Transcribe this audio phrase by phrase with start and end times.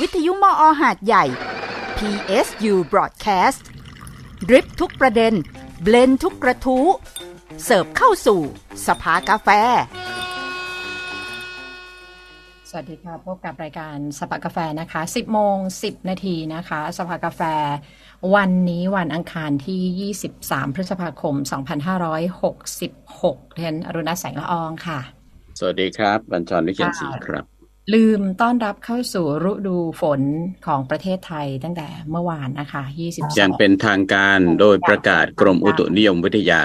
[0.00, 1.24] วิทยุมออหาดใหญ่
[1.96, 3.62] PSU Broadcast
[4.48, 5.32] ดริปทุกประเด็น
[5.82, 6.86] เบลนทุกกระทู้
[7.64, 8.40] เสิร์ฟเข้าสู่
[8.86, 9.48] สภากาแฟ
[12.70, 17.42] สวัสดีค่ะ พบกับรายการสภากาแฟนะคะ 10โมง10 นาทีนะคะ สภากาแฟ
[18.34, 21.34] วันนี้วันอังคารที่ 23 พฤษภาคม
[22.64, 25.00] 2566เทนอรุณแสงละอองค่ะ
[25.58, 27.53] สวัสดีครับ บัญชรวิเชียนศรีครับ
[27.92, 30.20] ลืมต้อนรับเข้าสู่ฤดูฝน
[30.66, 36.62] ของประเทศไทยตั้งแต่เมื่อวานนะคะ 22อย่างเป็นทางการโดยประกาศกรมอุตุนิยมวิทยา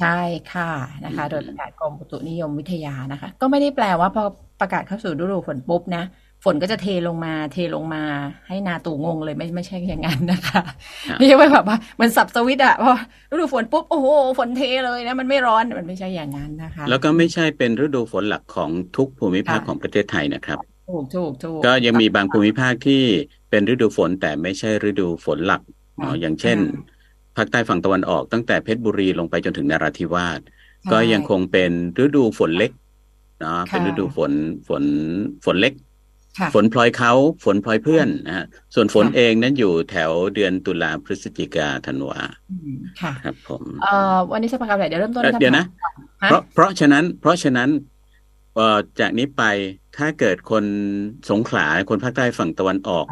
[0.00, 0.20] ใช่
[0.52, 0.72] ค่ะ
[1.04, 4.24] นะคะ โดยประกาศกรมอุตุนิยมวิทยานะคะ ก็ไม่ได้แปลว่าพอ
[4.60, 6.04] ประกาศเข้าสู่ฤดูฝนปุ๊บนะ
[6.44, 8.02] ฝนก็จะเทลงมา เทลงมา
[8.48, 10.62] ให้นาตูงงเลยไม่ไม่ใช่อย่างนั้นนะคะ
[11.08, 12.92] ครับไม่ใช่ว่าแบบว่ามันสับสวิตช์อะพอ
[13.32, 14.06] ฤดูฝนปุ๊บโอ้โห
[14.38, 20.58] ฝนเทเลยนะมันไม่ร้อนมันไม่ใช่อย่างนั้นนะคะ แล้วก็ไม่ใช่เป็นฤดูฝนหลักของทุกภูมิภาคค่ะของประเทศไทยนะครับ
[20.90, 23.02] ถูกถูกถูกก็ยังมีบางภูมิภาคที่
[23.50, 25.62] เป็นฤดูฝนแต่ไม่ใช่ฤดูฝนหลัก
[25.98, 26.96] เนาะค่ะอย่างเช่นอืม
[27.36, 30.40] ภาคใต้ฝั่งตะวันออกตั้งแต่เพชรบุรีลงไปจนถึงนราธิวาส
[30.82, 31.70] ใช่ก็ยังคงเป็น
[32.04, 32.72] ฤดูฝนเล็ก
[33.40, 34.32] เนาะค่ะเป็นฤดูฝน
[34.68, 34.82] ฝน
[35.44, 35.85] ฝนเล็กค่ะ
[36.54, 37.12] ฝนพลอยเขา
[37.44, 42.20] ฝนพลอยเพื่อนนะฮะส่วนฝนค่ะเองนั้นอยู่แถวเดือนตุลาพฤศจิกาธันวา
[42.50, 45.64] อืมค่ะครับผมเอ่อวันนี้สภากาแฟเดี๋ยวเริ่มต้นเอ่อคำถามเดี๋ยวนะ
[46.22, 47.70] ฮะเพราะเพราะฉะนั้น เพราะฉะนั้น
[48.54, 49.42] เอ่อจากนี้ไป
[49.96, 50.64] ถ้าเกิดคน
[51.30, 53.06] สงขลาคนภาคใต้ฝั่งตะวันออก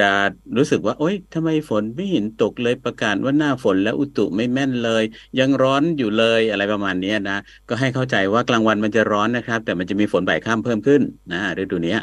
[0.00, 0.10] จะ
[0.56, 5.04] รู้สึกว่า โอ๊ยทำไมฝนไม่เห็นตกเลยประกาศว่าหน้าฝนแล้วอุตุไม่แม่นเลย
[5.38, 7.38] ยังร้อนอยู่เลยอะไรประมาณเนี้ยนะ
[7.68, 12.00] ก็ให้เข้าใจว่ากลางวันมันจะร้อนนะครับ แต่มันจะมีฝนบ่ายค่ำเพิ่มขึ้นนะฤดูเนี้ย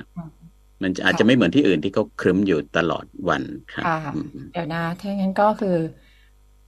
[0.83, 3.43] มันจะอาจจะไม่เหมือนที่อื่นที่เขาครึ้มอยู่ตลอดวัน
[3.73, 5.77] ครับค่ะอืมเดี๋ยวนะถ้างั้นก็คือ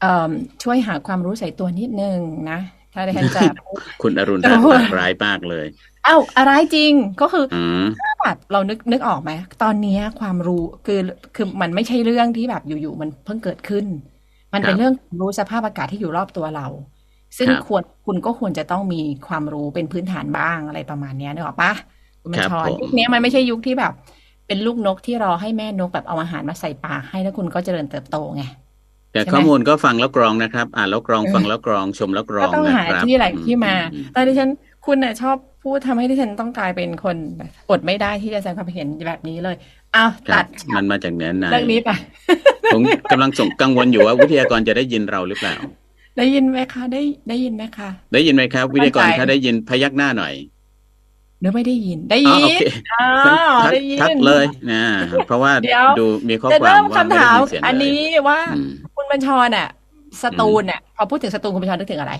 [0.01, 0.31] เอ่อ
[0.63, 2.19] ช่วยหาความรู้ใส่ตัวนิดนึง
[2.51, 2.59] นะ
[2.93, 5.65] ถ้าดิฉันจะพูดคุณอรุณโอ้รัตโหน์ร้ายมากเลย
[6.05, 9.31] เอ้าอะไรจริงก็คืออืมถ้าแบบเรานึกนึกออกไหม
[9.63, 10.99] ตอนเนี้ยความรู้คือ
[11.35, 13.85] คือมันไม่ใช่เรื่องที่แบบอยู่ๆมันเพิ่งเกิดขึ้น
[14.53, 16.67] มันเป็นครับเรื่องรู้สภาพอากาศที่อยู่รอบตัวเรา
[17.37, 21.71] ซึ่งครับควรคุณก็ควรจะต้องมีความรู้เป็นพื้นฐานบ้างอะไรประมาณเนี้ยนึกออกปะ
[22.23, 23.93] คุณบัญครับชรผมยุคเนี้ยมันไม่ใช่ยุคที่แบบ
[24.47, 28.43] เป็นลูกนกที่รอให้แม่นกแบบเอาอาหารมาใส่ปากให้แล้วคุณก็เจริญเติบโตไง
[29.13, 34.49] แต่ใช่ไหมข้อมูลก็ฟังแล้วกรองนะครับ อ่านแล้วกรองเออฟังแล้วกรองชมแล้วกรอก็งต้องนะหาครับที่แหล่งที่มาอืแต่ดิฉัน
[34.85, 39.55] คุณน่ะชอบพูดทำให้ดิฉันต้องกลายเป็นคนแบบอดไม่ได้ที่จะแสดงความเห็นแบบนี้เลย
[39.93, 40.45] เอาครัตับด
[40.75, 41.89] มันมาจากเนื้อในเรื่องนี้ไป
[42.73, 42.81] ผม
[43.11, 45.55] กำลังส่งกังวลอยู่ว่าวิทยากรจะได้ยินเราหรือเปล่า
[46.17, 50.33] ได้ยินไหมคะ ได้ได้ยินไหมคะ ได้ยินไหมครับ วิทยากรเข้าใจถ้าได้ยินพยักหน้าหน่อย
[51.43, 52.61] หรือไม่ได้ยินได้อ๋อยิโอนเค
[52.91, 53.05] อ๋อ
[53.63, 54.83] ทักได้ยินทักเลยนะ
[55.27, 59.67] เพราะว่าเดี๋ยวดูมีข้อจะความเริ่มว่าคำไม่ได้ถามยินเสียงอันเลยนี้ว่าอืมคุณบัญชรน่ะ
[60.23, 62.13] สตูลน่ะพอพูดถึงสตูลคุณบัญชรนึกถึงอะไร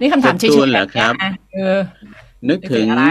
[0.00, 1.78] นี่คำถามสตูเฉลยๆเหรอครับนะเออ
[2.48, 3.04] นึกนึกถึถึงงอะไร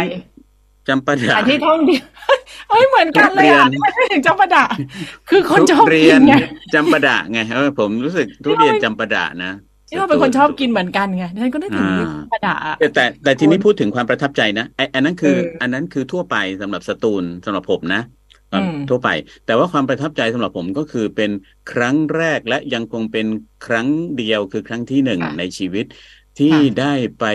[0.88, 2.06] จำปาสดาถานที่ท่องเที่ยว
[2.70, 4.66] เฮ้ยเหมือนกันเลยอะทุเรียนไม่ใช่ถึงจำปาดะ
[5.30, 6.34] คือคนชอบทุเรีกิยนนไง
[6.74, 9.52] จำปาดะไงเออผมรู้สึกทุเรียนจำปาดะนะ
[9.92, 18.02] ที่เราเป็นคนชอบกินเหมือนกันไงดิฉันก็นึกถึงอ่าจำปาดะอะแต่แต่แต่ทีนี้พูดถึงความประทับใจนะไอ้อันนั้นคือเอออัอันนั้นคือทั่วไปสำหรับสตูลสำหรับผมนะ
[18.54, 19.10] อืมทั่วไป
[19.46, 21.32] แต่ว่าความประทับใจสำหรับผมก็คือเป็น
[21.72, 23.26] ครั้งแรกและยังคงเป็น
[23.66, 23.88] ครั้ง
[24.18, 25.86] เดียวคือครั้งที่หนึ่งค่ะในชีวิต
[26.40, 27.26] ที่ค่ะได้ไป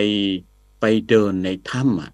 [0.81, 2.09] ไปเดินในถ้ำอะ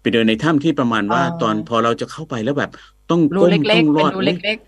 [0.00, 2.70] ไปเดินในถ้ำที่ประมาณว่าอ๋อตอนพอเราจะเข้าไปแล้วแบบ
[3.10, 4.58] ต้องรูก้มเล็ต้กองๆลเป็นอดรูอุ๊ยเล็ก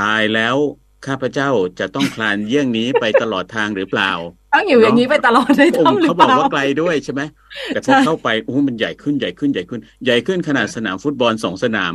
[0.00, 0.56] ตายแล้ว
[1.06, 1.48] ข้าพเจ้า
[1.80, 7.22] จะต้องคลานเยี่ยงนี้ไปตลอดทางหรือเปล่าๆต้องอยู่อย่างนี้ไปตลอดในผมถ้ำหรือเขาเปบอกล่าว่าไกลด้วยใช่ไหม
[7.70, 11.94] แต่พใช่อเข้าไปโอ้โหมันใหญ่ขึ้นใหญ่ขึ้นใหญ่ขึ้น ใหญ่ขึ้นขนาดสนามฟุตบอลสองสนาม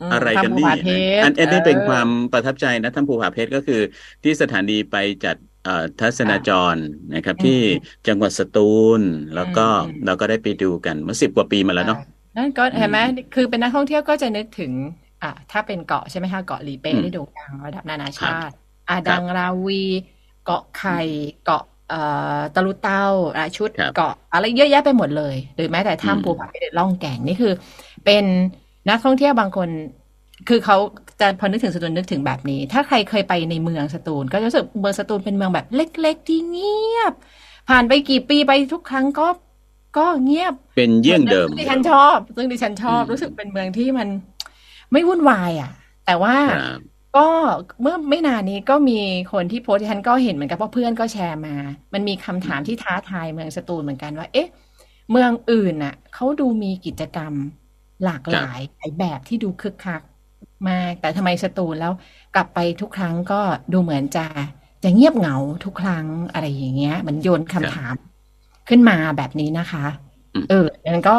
[0.00, 3.80] มอะไรกันทำภูนี่ผาเพชรอันอันนี้เป็นออความประทับใจนะท่านภูผาเพชรก็คือ
[4.22, 6.76] ที่สถานีไปจัดเอ่อทัศนาจร
[7.14, 7.60] นะครับอืมที่
[8.08, 9.00] จังหวัดสตูล
[9.36, 12.00] แล้วก็อืมเราก็ได้ไปดูกันเมื่อสิบกว่าปีมาแล้วเนาะ
[12.36, 14.72] นั่นก็เห็นไหมอืมคือเป็นนักท่องเที่ยวก็จะนึกถึง
[15.24, 18.54] อะถ้าเป็นเกาะใช่ไหมคะเกาะหลีเป้อืมที่โด่งดังระดับนานาครัชาบติ
[18.88, 19.74] อาดังราวี
[20.42, 20.92] เกาะไข่
[21.42, 21.96] เกาะเอ่อ
[22.54, 23.04] ตะลุเต้า
[23.36, 27.52] อะชุดครับเกาะอะไรเยอะแยะไปหมดเลย หรือแม้แต่อืมถ้ำภูผาเพชรล่องแก่งนี่คือ
[28.04, 28.24] เป็น
[28.88, 29.68] นักท่องเที่ยวบางคน
[30.48, 30.76] คือเขา
[31.20, 37.12] จะพอนึกถึงสตูลนึกถึงแบบนี้ ถ้าใครเคยไปในเมืองสตูล ก็จะรู้สึกเมืองสตูลเป็นเมืองแบบเล็ก ๆ ที่เงียบ
[37.68, 39.28] ผ่านไปกี่ปีไปทุกครั้งก็
[39.98, 44.08] ก็เงียบ เป็นเยี่ยงเดิมซึ่งดิฉันชอบ ซึ่งดิฉันชอบอืมรู้สึกเป็นเมืองที่มัน
[44.94, 45.70] ไม่วุ่นวายอะ
[46.06, 46.80] แต่ว่าครับ
[47.16, 47.26] ก็
[47.82, 48.98] เมื่อไม่นานนี้ก็มี
[49.32, 51.54] คนที่โพสต์ที่ฉันก็เห็นเหมือนกันเพราะเพื่อนก็แชร์มา
[51.94, 54.48] มันมีคำถามที่ท้าทายเมืองสตูลเหมือนกันว่า เอ๊ะ
[55.10, 57.32] เมืองอื่นน่ะเขาดูมีกิจกรรม
[58.04, 60.02] หลากหลายหลายแบบที่ดูคึกคัก
[60.68, 61.92] มาก แต่ทำไมสตูลแล้ว
[62.34, 63.40] กลับไปทุกครั้งก็
[63.72, 64.26] ดูเหมือนจะ
[64.84, 67.94] จะเงียบเหงาทุกครั้งอะไรอย่างเงี้ยเหมือนโยนคำถาม
[68.68, 69.86] ขึ้นมาแบบนี้นะคะ
[70.34, 71.16] อืมเออดังนั้นก็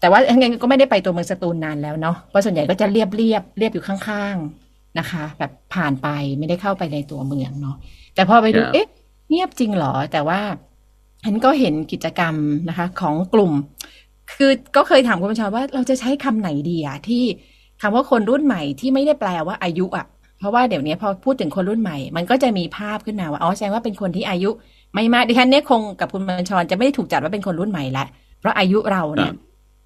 [0.00, 6.08] แต่ว่ายังไงก็ไม่ได้ไปตัวเมืองสตูลนานแล้วเนาะเพราะส่วนใหญ่ก็จะเรียบเรียบเรียบอยู่ข้างๆนะคะ แบบผ่านไป
[6.38, 7.76] ไม่ได้เข้าไปในตัวเมืองเนาะ
[8.14, 8.86] แต่พอไปดูครับเอ๊ะ
[9.30, 10.40] เงียบจริงเหรอ แต่ว่า
[11.24, 12.34] ฉันก็เห็นกิจกรรม
[12.68, 13.52] นะคะ ของกลุ่ม
[14.32, 17.24] คือก็เคยถามคุณผู้ชมว่าเราจะใช้คำไหนดีอะที่
[17.82, 20.06] คำว่าคนรุ่นใหม่ที่ไม่ได้แปลว่าอายุอะ
[20.38, 24.50] เพราะว่าเดี๋ยวนี้พอพูดถึงคนรุ่นใหม่ มันก็จะมีภาพขึ้นมาว่าอ๋อแสดงว่าเป็นคนที่อายุ
[24.94, 28.04] ไม่มากดิฉันเนี่ยคงกับคุณบัญชรจะไม่ได้ถูกจัดว่าเป็นคนรุ่นใหม่ละ
[28.40, 29.32] เพราะอายุเราเนี่ย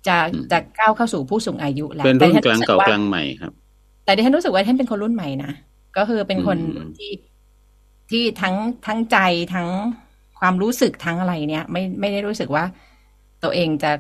[0.07, 3.53] จะอืมจะก้าวเข้าสู่ผู้สูงอายุแล้วเป็นรุ่นแต่กลางดิฉัเก่ารู้สึกว่ลางใหม่ครับ
[4.05, 5.53] แต่ดิฉันรู้สึกว่าท่านเป็นคนรุ่นใหม่นะ
[5.97, 7.13] ก็คือเป็นคนอืมที่
[8.11, 8.55] ที่ทั้ง
[8.87, 9.19] ทั้งใจ
[9.55, 9.69] ทั้ง
[10.41, 12.65] ความรู้สึกทั้งอะไรเนี่ยไม่ไม่ได้รู้สึกว่า
[13.43, 13.93] ตัวเองจะ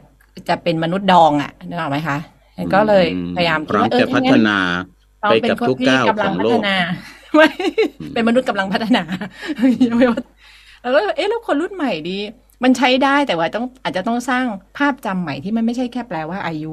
[0.48, 2.18] จะเป็นมนุษย์ดองอะนึกออกไหมคะ
[2.74, 3.06] ก็เลย
[3.36, 4.58] พยายามพร้อมคิดว่าเออจะพัถ้างั้ฒนนา
[5.20, 6.76] เราไปเป็นกับคนทุกที่ก้าวกำขลัองงพัโลฒกนา
[7.34, 7.48] ไม่
[8.00, 9.02] อืมเป็นมนุษย์กำลังพัฒนา
[9.86, 10.22] ยังไม่ว่า
[10.82, 12.18] แล้วก็เอ๊ะแล้วคนรุ่นใหม่ดี
[12.62, 14.46] มันใช้ได้แต่ว่าต้องอาจจะต้องสร้าง
[14.78, 16.72] ภาพจำใหม่ที่มันไม่ใช่แค่แปลว่าอายุ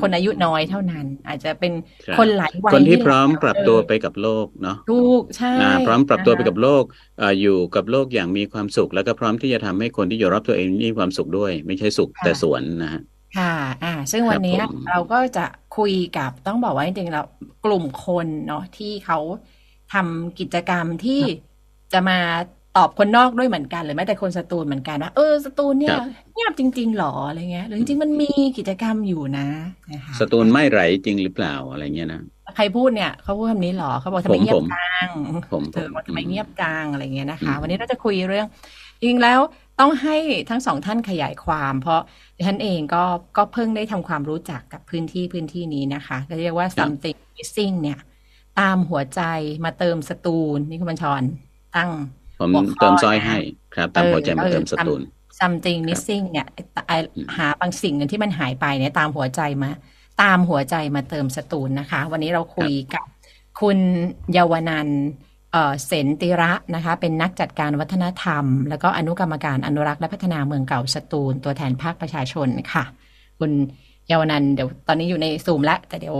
[0.00, 1.72] คนอายุน้อยเท่านั้น อาจจะเป็น
[2.06, 6.84] ครับคนหลายวัยคนที่นี่แหละพร้อมปรับตัวเออไปกับโลกเนาะถูกใช่อ่าพร้อมปรับตัวไปนะคะกับโลก
[7.18, 13.02] เอ่ออยู่กับโลกอย่างมีความสุข แล้วก็พร้อมที่จะทำให้คนที่อยู่รอบตัวเองมีความสุขด้วย ไม่ใช่สุขค่ะแต่สวนนะฮะ
[13.38, 13.54] ค่ะ
[13.84, 15.46] อ่า ซึ่งวันนี้ครับผมเราก็จะ
[15.76, 17.26] คุยกับต้องบอกว่าจริงๆแล้ว
[17.64, 19.18] กลุ่มคนเนาะที่เขา
[19.92, 21.22] ทำกิจกรรมที่
[21.92, 22.18] จะมา
[22.76, 25.96] ตอบคนนอกด้วยเหมือนกันหรือแม้แต่คนสตูลเหมือนกันว่าเออสตูลเนี่ย
[26.34, 29.46] เงียบจริง ๆหรออะไรเงี้ยหรือจริงๆมันมีกิจกรรมอยู่นะ
[29.92, 32.22] นะคะสตูลไม่ไหลจริงหรือเปล่าอะไรเงี้ยนะ
[32.56, 35.08] ใครพูดเนี่ยเขาพูดคำนี้เหรอเขาบอกทำไมผมเงียผบมจัง
[35.52, 38.46] ผมเธอบอกทำไมอืมเงียบจังอะไรเงี้ยนะคะอืมวันนี้เราจะคุยเรื่อง
[38.98, 39.40] จริงๆแล้ว
[39.80, 40.16] ต้องให้
[40.50, 42.00] ทั้งสองท่านขยายความ เพราะ
[42.36, 43.04] ดิฉันเองก็
[43.36, 47.98] ก็เพิ่งได้ทำความรู้จักกับพื้นที่พื้นที่นี้นะคะก็เรียกว่า something missing เนี่ย
[48.60, 49.20] ตามหัวใจ
[49.64, 51.22] มาเติมสตูลนี่คุณบัญชร
[51.76, 51.90] ตั้ง
[52.42, 53.36] ผมหัวข้อเติมซอยนะให้
[53.74, 55.02] ครับ ตามเออหัวใจมาก็คือเติมสตูล
[55.40, 56.46] something missing เนี่ย
[56.88, 59.70] ไอ้อืมหาบางสิ่งหนึ่งที่มันหายไปเนี่ยตามหัวใจมา
[60.22, 63.04] ตามหัวใจมาเติมสตูลนะคะ วันนี้เราคุยกับ
[63.60, 63.78] คุณ
[64.32, 65.00] เยาวนันท์
[65.52, 72.84] เอ่อเสนติระนะคะ เป็นนักจัดการวัฒนธรรม แล้วก็อนุกรรมการอนุรักษ์และพัฒนาเมืองเก่าสตูล ตัวแทนภาคประชาชนค่ะ
[73.38, 73.50] คุณ
[74.08, 76.16] เยาวนันท์เดี๋ยวตอนนี้อยู่ในซูมแล้วแต่เดี๋ยว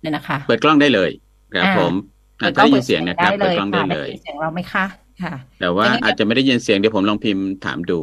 [0.00, 1.10] เนี่ยนะคะ เปิดกล้องได้เลย
[1.54, 1.92] ครับอ่าผม
[2.40, 4.84] อะถ้าได้ยินเสียงนะครับได้เปิเลดยกล้องได้ค่ะเลได้ยยินเสียงเราไหมคะ
[5.22, 8.00] ค่ะ แต่ว่าเป็นไงอาจจะไม่ได้ยินเสียงเดี๋ยวผมลองพิมพ์ถามดู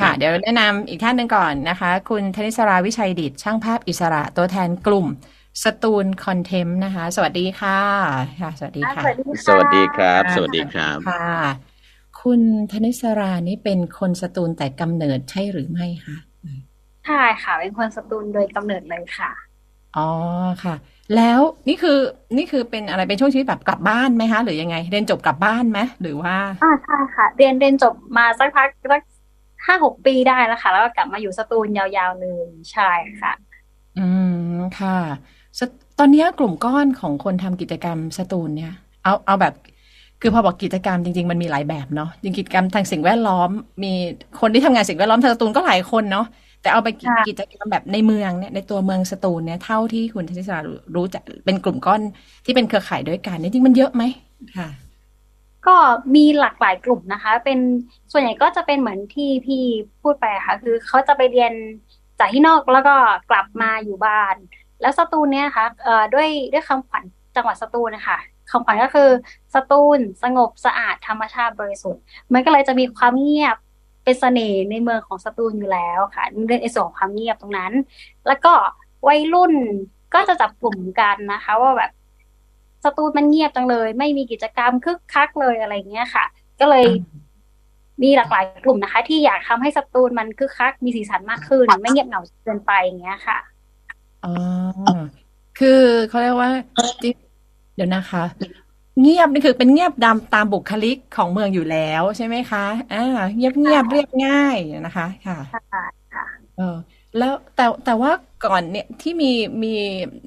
[0.00, 5.06] ค่ะ เดี๋ยวแนะนำอีกท่านหนึ่งก่อนนะคะ คุณธนิสราวิชัยดิตช่างภาพอิสระตัวแทนกลุ่ม
[5.64, 7.80] สตูลคอนเทมนะคะ สวัสดีค่ะ
[8.40, 9.02] ค่ะ สวัสดีค่ะ
[9.46, 11.30] สวัสดีครับค่ะสวัสดีครับค่ะ
[12.22, 12.40] คุณ
[12.72, 16.16] ธนิสรานี่เป็นคนสตูลแต่กำเนิดใช่หรือไม่คะ
[17.06, 19.30] ใช่ค่ะ เป็นคนสตูลโดยกำเนิดเลยค่ะ
[19.96, 20.08] อ๋อ
[20.64, 20.74] ค่ะ
[21.16, 21.98] แล้วนี่คือ
[22.36, 29.02] นี่คือเป็นอะไรเป็นช่วงชีวิตแบบกลับบ้านไหมคะ หรือยังไง เรียนจบกลับบ้านไหมหรือว่าอ่าใช่ค่ะ เรียนเรียนจบมาสักพักสัก
[29.66, 32.90] ห้าหกปีได้แล้วค่ะ แล้วก็กลับมาอยู่สตูลยาวๆเลยใช่
[33.20, 33.32] ค่ะ
[33.98, 34.08] อื
[34.54, 34.98] มค่ะ
[35.58, 35.60] ส
[35.98, 38.72] ตอนเนี้ยกลุ่มก้อนของคนทำกิจกรรมสตูลเนี่ย
[39.04, 39.54] เอาเอาแบบ
[40.20, 43.50] คือพอบอกกิจกรรมจริง ๆ มันมีหลายแบบเนาะจริงกิจกรรมทางสิ่งแวดล้อม
[43.84, 43.92] มี
[44.40, 46.26] คนที่ทำงานสิ่งแวดล้อมทางสตูลก็หลายคนเนาะ
[46.64, 52.00] แต่เอาไปกิค่ะกิจกรรมแบบในเมืองเนี่ยในตัวเมืองสตูลเนี่ยเท่าที่คุณธนิสรารู้รู้จักเป็นกลุ่มก้อน
[52.44, 54.02] ที่เป็นเครือข่ายด้วยกันเนี่ยจริงๆมันเยอะไหม
[54.58, 54.68] ค่ะ
[55.66, 55.76] ก็
[56.14, 57.58] มีหลากหลายกลุ่มนะคะ เป็น
[58.12, 59.62] ส่วนใหญ่ก็จะเป็นเหมือนที่พี่
[60.02, 61.52] พูดไปอะค่ะ คือเขาจะไปเรียน
[62.18, 62.94] จากที่นอกแล้วก็
[63.30, 64.34] กลับมาอยู่บ้าน
[64.80, 67.04] แล้วสตูลเนี่ยนะคะเอ่อด้วยด้วยคำขวัญ
[67.36, 68.18] จังหวัดสตูลนะคะ
[68.50, 69.10] คำขวัญก็คือ
[69.54, 72.02] สตูลสงบสะอาดธรรมชาติบริสุทธิ์
[72.32, 73.56] มันก็เลยจะมีความเงียบ
[74.04, 77.72] เป็นเสน่ห์ในเมืองของสตูลอยู่แล้วค่ะเรื่องในส่วนของความเงียบตรงนั้น
[78.26, 78.52] แล้วก็
[79.08, 79.52] วัยรุ่น
[80.14, 81.90] ก็จะจับกลุ่มกันนะคะ ว่าแบบ
[82.84, 86.24] สตูลมันเงียบจังเลย ไม่มีกิจกรรมคึกคักเลยอะไรเงี้ยค่ะ
[86.60, 86.86] ก็เลย
[88.02, 93.38] มีหลากหลายกลุ่มนะคะ ที่อยากทำให้สตูลมันคึกคักมีสีสันมากขึ้น ไม่เงียบเหงาเกินไปอย่างเงี้ยค่ะ
[94.24, 94.32] อ๋อ
[95.58, 96.50] คือเขาเรียกว่า
[97.74, 98.22] เดี๋ยวนะคะ
[99.00, 103.04] เงียบนี่คือเป็นเงียบดำตามบุคลิกของเมืองอยู่แล้วใช่ไหมคะอ่า
[103.36, 105.38] เงียบเงียบเรียบง่ายนะคะค่ะ
[106.14, 106.76] ค่ะเออ
[107.18, 108.10] แล้วแต่แต่ว่า
[108.44, 109.32] ก่อนเนี่ยที่มี
[109.62, 109.74] มี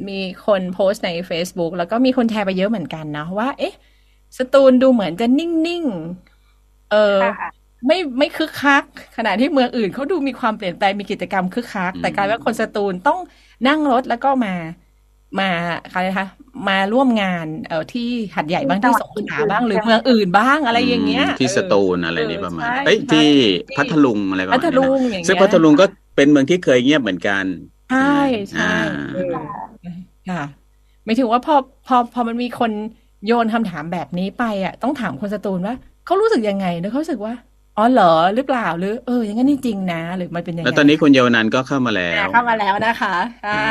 [0.07, 3.75] มีคนโพสต์ใน Facebook แล้วก็มีคนแชร์ไปเยอะเหมือนกันนะว่า เอ๊ะ
[4.37, 7.51] สตูลดูเหมือนจะนิ่งๆเออค่ะ
[7.87, 8.83] ไม่ไม่คึกคัก
[9.17, 13.19] ขณะที่เมืองอื่นเขาดูมีความเปลี่ยนแปลงมีกิจกรรมคึกคักอืมแต่กลายว่าคนสตูลต้อง
[13.67, 14.53] นั่งรถแล้วก็มา
[15.39, 15.49] มา
[15.93, 16.27] อะไรนะคะ
[16.69, 23.29] มาร่วมงานเอ่อที่หัดใหญ่บ้างที่สงขลาบ้างหรือเมืองอื่นบ้างอะไรอย่างเงี้ยมที่สตูลอะไรเออนี่ประมาณใช่เอ้ยใช่ที่
[23.69, 27.43] ที่พัทลุงอะไรประพัมาณทนี้ลุนะงอย่างซึ่งเงี้ยพัทลุงก็เป็นเมืองที่เคยเงียบเหมือนกัน
[27.91, 28.17] ใช่
[28.49, 28.75] ใช่อ่า
[29.15, 29.33] เออ
[30.29, 30.43] ค่ะ
[31.05, 31.55] ไม่ถึงว่าพอ
[31.87, 32.71] พอพอมันมีคน
[33.27, 37.33] โยนคำถามแบบนี้ไปอะต้องถามคนสตูลว่าเขารู้สึกยังไงแล้วเขารู้สึกว่า
[37.77, 43.15] อ๋อเหรอหรือเปล่าหรือเอออย่างนั้นนี่จริงนะ หรือมันเป็นยังไงแล้วตอนนี้คุณเยาวนันท์ก็เข้ามาแล้วอ่าเข้ามาแล้วนะคะ
[43.47, 43.61] อ่า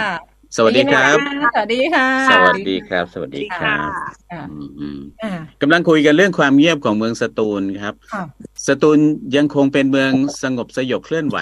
[0.56, 1.16] สวัสดีครับ
[1.54, 3.90] สวัสดีค่ะ สวัสดีครับ สวัสดีคค่ะรับ
[4.32, 5.32] อ่าอืมอืมอ่า
[5.62, 8.24] กำลังคุยกันเรื่องความเงียบของเมืองสตูลครับค่ะ
[8.66, 8.98] สตูล
[9.36, 11.38] ยังคงเป็นเมืองสงบสยบเคลื่อนไหว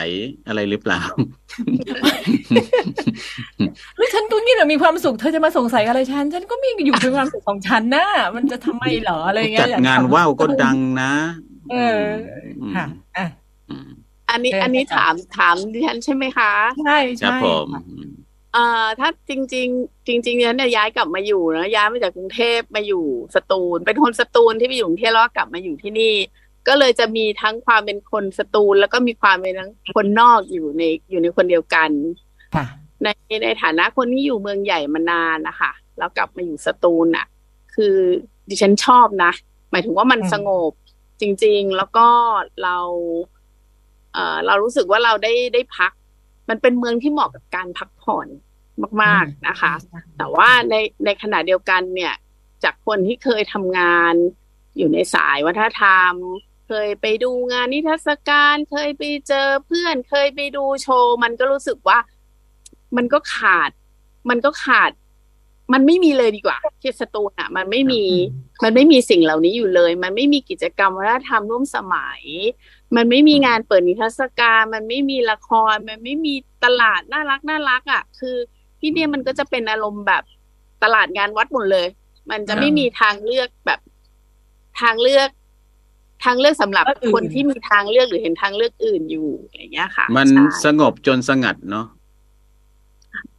[0.46, 1.00] อะไรหรือเปล่า
[3.96, 8.06] เฮ้ยฉันก็งี้นะมีความสุขเธอจะมาสงสัยอะไรฉัน ฉันก็มีอยู่เป็นความสุขของฉันนะ
[8.36, 11.12] มันจะทำไมเหรออะไรเงี้จัยดอยกงานทำว่าวก็ดังนะ
[11.72, 12.00] เออ
[12.60, 13.26] อืมค่ะอะ
[13.70, 13.88] อืม
[14.30, 16.52] อันนี้เชิญอันนี้ค่ะถามถามดิฉันใช่ไหมคะ
[16.84, 26.14] ใช่ครับใช่ผมเอ่อถ้าจริงๆจริงๆดิฉันเนี่ยย้ายกลับมาอยู่นะย้ายมาจากกรุงเทพมาอยู่สตูล เป็นคนสตูลที่ไปอยู่กรุงเทพแล้วก็กลับมาอยู่ที่นี่
[26.68, 31.90] ก็เลยจะมีทั้งความเป็นคนสตูล แล้วก็มีความเป็นทั้งคนนอกอยู่ในอยู่ในคนเดียวกัน
[32.54, 32.66] ค่ะ
[33.02, 33.08] ใน
[33.44, 37.26] ในฐานะคนที่อยู่เมืองใหญ่มานานนะคะแล้วกลับมาอยู่สตูลน่ะ
[37.74, 37.96] คือ
[38.48, 39.32] ดิฉันชอบนะ
[39.70, 40.72] หมายถึงว่ามันอืมสงบ
[41.20, 42.08] จริง ๆ แล้วก็
[42.62, 42.78] เรา
[44.12, 45.92] เอ่อเรารู้สึกว่าเราได้ได้พัก
[46.48, 48.28] มันเป็นเมืองที่เหมาะกับการพักผ่อน
[49.02, 49.72] มาก ๆนะคะ
[50.16, 52.14] แต่ว่าในในขณะเดียวกันเนี่ย
[52.64, 54.14] จากคนที่เคยทำงาน
[54.76, 56.14] อยู่ในสายวัฒนธรรม
[56.68, 61.98] เคยไปดูงานนิทรรศการ เคยไปเจอเพื่อน เคยไปดูโชว์ มันก็รู้สึกว่า
[62.96, 63.70] มันก็ขาด
[64.30, 64.90] มันก็ขาด
[65.72, 68.04] มันไม่มีเลยดีกว่าที่สตูลอะ มันไม่มี
[68.62, 72.22] มันไม่มีสิ่งเหล่านี้อยู่เลย มันไม่มีกิจกรรมวัฒนธรรมร่วมสมัย
[72.96, 78.36] มันไม่มีงานเปิดนิทรรศการ มันไม่มีละคร มันไม่มีตลาดน่ารักน่ารักอะ คือ
[78.84, 80.24] ที่เนี่ยมันก็จะเป็นอารมณ์แบบ
[80.82, 81.86] ตลาดงานวัดหมดเลย
[82.30, 83.80] มันจะไม่มีทางเลือกแบบ
[84.80, 85.28] ทางเลือก
[86.24, 91.86] ทางเลือกสำหรับเลือกอื่นคนที่มีทางเลือกหรือเห็นทางเลือกอื่นอยู่อะไรอย่างเงี้ยค่ะ มันใช่สสงบจนสงัดเนาะ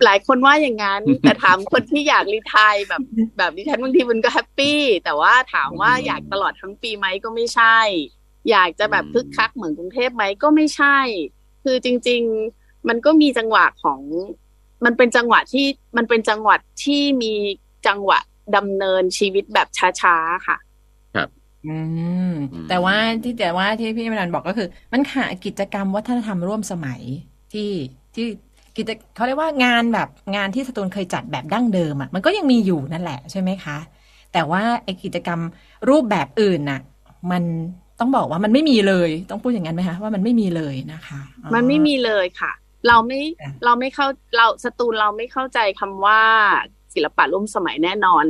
[0.05, 3.01] หลายคนว่าอย่างนั้น แต่ถามคนที่อยาก retire แบบ
[3.37, 7.77] แบบดิฉันบางทีมันก็ happy แต่ว่าถามว่าอยากตลอดทั้งปีไหมก็ไม่ใช่
[8.51, 10.97] อยากจะแบบอืมคึกคักเหมือนกรุงเทพไหมก็ไม่ใช่
[11.63, 12.21] คือจริง
[12.55, 13.99] ๆ มันก็มีจังหวะของ
[14.85, 15.65] มันเป็นจังหวัดที่
[15.97, 17.33] มันเป็นจังหวัดที่มี
[17.87, 18.19] จังหวะ
[18.55, 19.67] ดำเนินชีวิตแบบ
[20.01, 20.57] ช้าๆค่ะ
[21.67, 21.77] อื
[22.31, 27.01] มอืม แต่ว่าที่แต่ว่าที่พี่มนันบอกก็คือ มันขาดกิจกรรมวัฒนธรรมร่วมสมัย
[27.53, 27.71] ที่
[28.15, 28.25] ที่
[28.77, 33.77] กิจเขาเรียกว่างานแบบงานที่สตูลเคยจัดแบบดั้งเดิมอะมันก็ยังมีอยู่นั่นแหละใช่ไหมคะ
[34.33, 35.39] แต่ว่าไอกิจกรรม
[35.89, 36.81] รูปแบบอื่นน่ะ
[37.31, 37.43] มัน
[37.99, 42.51] ต้องบอกว่ามันไม่มีเลย ต้องพูดอย่างนั้นไหมคะว่ามันไม่มีเลยนะคะอ๋อมันไม่มีเลยค่ะ
[42.87, 46.21] เราไม่ค่ะเราไม่เข้าเราสตูลเราไม่เข้าใจคำว่า
[46.93, 48.25] ศิลปะร่วมสมัยแน่นอน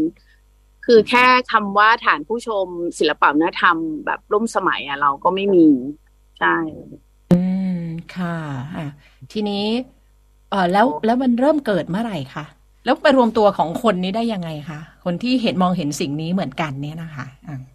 [0.86, 2.66] คือแค่คำว่าฐานผู้ชม
[3.00, 5.68] ศิลปะวัฒนธรรมแบบร่วมสมัยอะ เราก็ไม่มี
[6.40, 6.56] ใช่
[7.32, 7.42] อื
[7.80, 7.82] ม
[8.16, 8.38] ค่ะ
[8.78, 8.88] อะ
[9.32, 9.66] ทีนี้
[10.50, 12.46] เออแล้วแล้วมันเริ่มเกิดเมื่อไหร่คะ
[12.86, 17.75] แล้วไปรวมตัวของคนนี้ได้ยังไงคะคนที่เห็นมองเห็นสิ่งนี้เหมือนกันเนี่ยนะคะอะค่ะ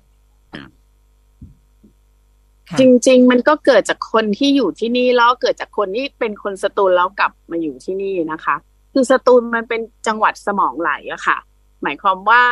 [2.79, 8.57] จริง ๆ มันก็เกิดจากคนที่อยู่ที่นี่แล้วเกิดจากคนที่เป็นคนสตูลแล้วกลับมาอยู่ที่นี่นะคะ
[8.93, 11.39] คือสตูลมันเป็นจังหวัดสมองไหลอะค่ะ
[11.83, 12.45] หมายความว่า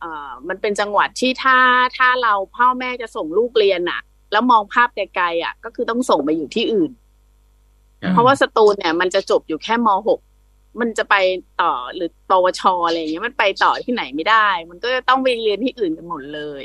[0.00, 1.58] เอ่อมันเป็นจังหวัดที่ถ้า
[1.96, 4.00] ถ้าเราพ่อแม่จะส่งลูกเรียนอะ
[4.32, 6.90] แล้วมองภาพไกลๆอะก็คือต้องส่งไปอยู่ที่อื่น
[8.12, 9.88] เพราะว่าสตูลเนี่ย มันจะจบอยู่แค่ม
[10.30, 11.14] .6 มันจะไป
[11.60, 16.64] ต่อหรือปวชอะไรอย่างเงี้ยมันไปต่อที่ไหนไม่ได้ มันก็จะต้องไปเรียนที่อื่นกันหมดเลย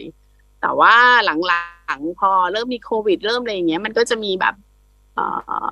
[0.66, 0.96] แต่ว่า
[1.26, 4.56] หลังๆพอเริ่มมีโควิด เริ่มอะไรอย่างเงี้ย มันก็จะมีแบบ
[5.16, 5.26] เอ่
[5.66, 5.68] อ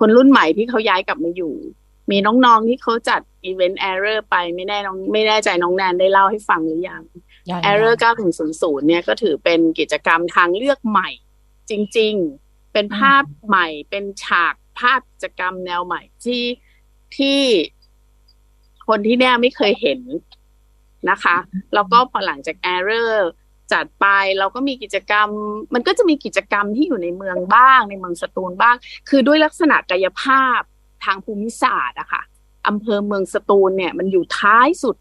[0.00, 1.54] คนรุ่นใหม่ที่เขาย้ายกลับมาอยู่
[2.10, 7.02] มีน้องๆที่เขาจัด event Error ไปไม่แน่น้องไม่แน่ใจน้องแนนได้เล่าให้ฟังหรือยัง
[7.50, 7.94] ยัง Error
[8.40, 11.10] 9100เนี่ยก็ถือเป็นกิจกรรมทางเลือกใหม่
[11.70, 16.44] จริง ๆ เป็นภาพใหม่ เป็นฉากภาพกิจกรรมแนวใหม่ที่
[17.16, 17.40] ที่
[18.88, 20.00] คนที่เนี่ยไม่เคยเห็น
[21.10, 21.36] นะคะ
[21.74, 23.14] แล้วก็พอหลังจาก Error
[23.72, 24.06] จัดไป
[24.38, 25.28] เราก็มีกิจกรรม
[25.74, 28.76] มันก็จะมีกิจกรรมที่อยู่ในเมืองบ้าง ในเมืองสตูลบ้าง
[29.08, 30.60] คือด้วยลักษณะกายภาพ
[31.04, 32.22] ทางภูมิศาสตร์อะค่ะ
[32.68, 34.96] อำเภอเมืองสตูลเนี่ย มันอยู่ท้ายสุด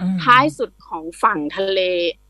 [0.00, 1.80] อืมท้ายสุดของฝั่งทะเล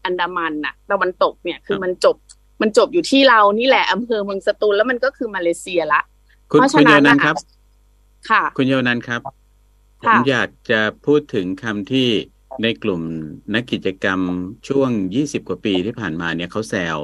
[0.04, 2.16] อันดามันน่ะตะวันตกเนี่ย คือครับมันจบ
[2.62, 6.00] มันจบอยู่ที่เรานี่แหละอำเภอเมืองสตูลแล้วมันก็คือมาเลเซียละ
[6.50, 7.36] คุณเพราะคุณฉะนั้เยานนันท์น่ะครับ
[8.30, 9.34] ค่ะ คุณเยาวนันท์ครับ ผม
[10.06, 12.08] ค่ะอยากจะพูดถึงคำที่
[12.62, 13.02] ในกลุ่ม
[13.54, 14.20] นักกิจกรรม
[14.68, 16.98] ช่วง 20 กว่าปีที่ผ่านมาเนี่ยเขาแซว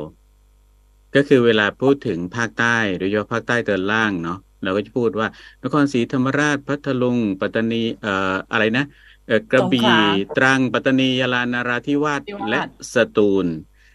[1.15, 5.29] ก็คือเวลาพูดถึงภาคใต้โดยเฉพาะภาคใต้ตอนล่างเนาะเราก็จะพูดว่า
[5.63, 8.85] นครศรีธรรมราชพัทลุง ปัตตานีเอ่ออะไรนะ
[9.27, 12.61] เอ่อกระบี่สงขลาตรังปัตตานียะลานาราธิวาสธิวาสและ
[12.95, 13.47] สตูล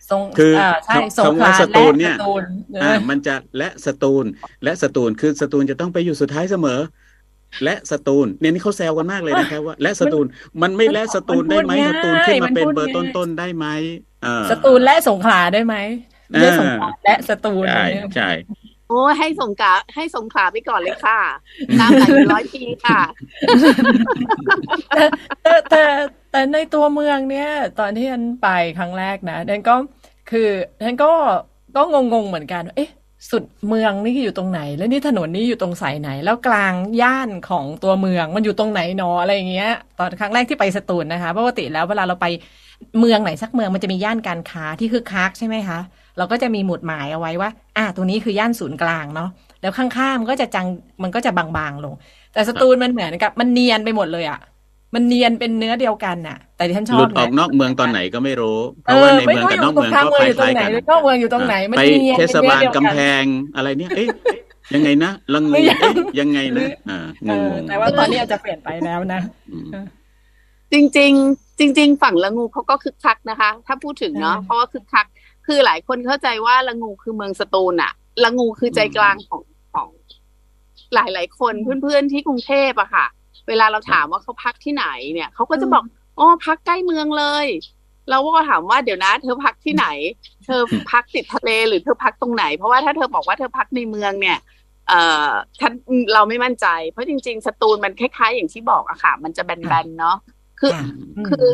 [0.09, 2.43] ทรงคือเใช่คำสงขคำว่าลาสตูลเนี่ยและสตูล
[2.81, 4.25] เออ่าอมันจะและสตูล
[4.63, 6.79] และสตูลคือสตูลจะต้องไปอยู่สุดท้ายเสมอ
[7.63, 10.25] และสตูลเนี่ยนี่เขาแซวกันมากเลยนะครับว่า และสตูล
[10.61, 13.65] มันไม่และสตูลได้ไหมมันสพูตูดลง่ายขึ้นมาเป็นมันพูดเบอร์ง่ายต้นๆได้ไหม
[14.23, 15.75] เออสตูลและสงขลาได้ไหม
[16.29, 18.29] ไม่ใช่สงขลาและสตูลใช่เนี่ยใช่
[18.89, 21.19] โอ้ให้สงขลาให้สงขลาไปก่อนเลยค่ะ
[21.79, 23.01] ตามหลังอยู่ร้อยปีค่ะ
[24.95, 25.83] แต่แต่
[26.31, 27.49] แต่ในตัวเมืองเนี่ย
[27.79, 29.75] ตอนที่ฉันไปครั้งแรกนะฉันก็
[30.31, 30.49] คือ
[30.83, 31.11] ฉันก็
[31.75, 31.81] ก็
[32.13, 32.89] งงๆเหมือนกัน เอ๊ะ
[33.31, 39.69] สุดเมืองนี่อยู่ตรงไหน แล้วนี่ถนนนี่อยู่ตรงสายไหน แล้วกลางย่านของตัวเมืองมันอยู่ตรงไหนนออะไรอย่างเงี้ย
[39.99, 42.25] ตอนครั้งแรกที่ไปสตูลนะคะปกติแล้วเวลาเราไป
[42.99, 45.79] เมืองไหนสักเมืองมันจะมีย่านการค้าที่คึกคักใช่ไหมคะ
[46.17, 49.29] เราก็จะมีหมุดหมายเอาไว้ว่า อ่าตรงนี้คือย่านศูนย์กลางเนาะ
[49.61, 50.67] แล้วข้างๆมันก็จะจัง
[51.03, 51.93] มันก็จะบางๆลง
[52.33, 54.39] แต่สตูลมันเหมือนกับมันเนียนไปหมดเลยอะ
[54.97, 63.23] มันเนียนเป็นเนื้อเดียวกันน่ะ แต่ที่ฉันชหอลุบดออกนอกเมืองตอนไหนก็ไม่รู้ เพเอราะว่าอในไม่เมืองรู้กับอนอกยู่ตรเมืงองกลางก็เมืองคอยู่ตรงล้ายไหนๆกันนอกเมืองอยู่ตรงไหนมันไปเนียนเทศบาลเป็นนื้อดียวกำแพง
[63.55, 64.07] อะไรเนี่ยเอ๊ะ
[64.75, 69.69] ยังไงนะละงูไม่ยังเอ๊ะยังไงนะอ่างเององแต่ว่าตอนนี้อาจจะเปลี่ยนไปแล้วนะๆอืม
[70.73, 75.05] จริง ๆ จริง ๆ ฝั่งละงูเขาก็คึกคักนะคะ ถ้าพูดถึงเนาะอืมเพราะว่าคึกคัก
[75.47, 77.91] คือหลายคนเข้าใจว่าละงูคือเมืองสตูลอะ
[78.23, 79.41] ละงูคือใจกลางของ
[79.73, 79.89] ของ
[80.93, 83.05] หลายหลายๆคนเพื่อนๆที่กรุงเทพอะค่ะ
[83.47, 85.83] เวลาเราถามว่าเขาพักที่ไหนเนี่ยเขาก็จะบอก
[86.19, 87.47] อ๋อพักใกล้เมืองเลย
[88.09, 89.87] เราก็ถามว่าเดี๋ยวนะ เธอพักที่ไหน
[90.45, 90.61] เธอ
[90.91, 94.37] พักติดทะเลหรือเธอพักตรงไหน เพราะว่าถ้าเธอบอกว่าเธอพักในเมืองเนี่ย
[94.87, 95.73] เอ่อฉัน
[96.13, 100.17] เราไม่มั่นใจ เพราะจริง ๆ สตูลมันคล้าย ๆ อย่างที่บอกอะค่ะ มันจะแบนๆเนาะ
[100.59, 100.83] คือค่ะ
[101.17, 101.47] มคือ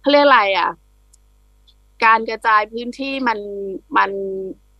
[0.00, 0.70] เขาเรียกอะไรอะ
[2.04, 3.38] การกระจายพื้นที่มัน
[3.96, 4.10] มัน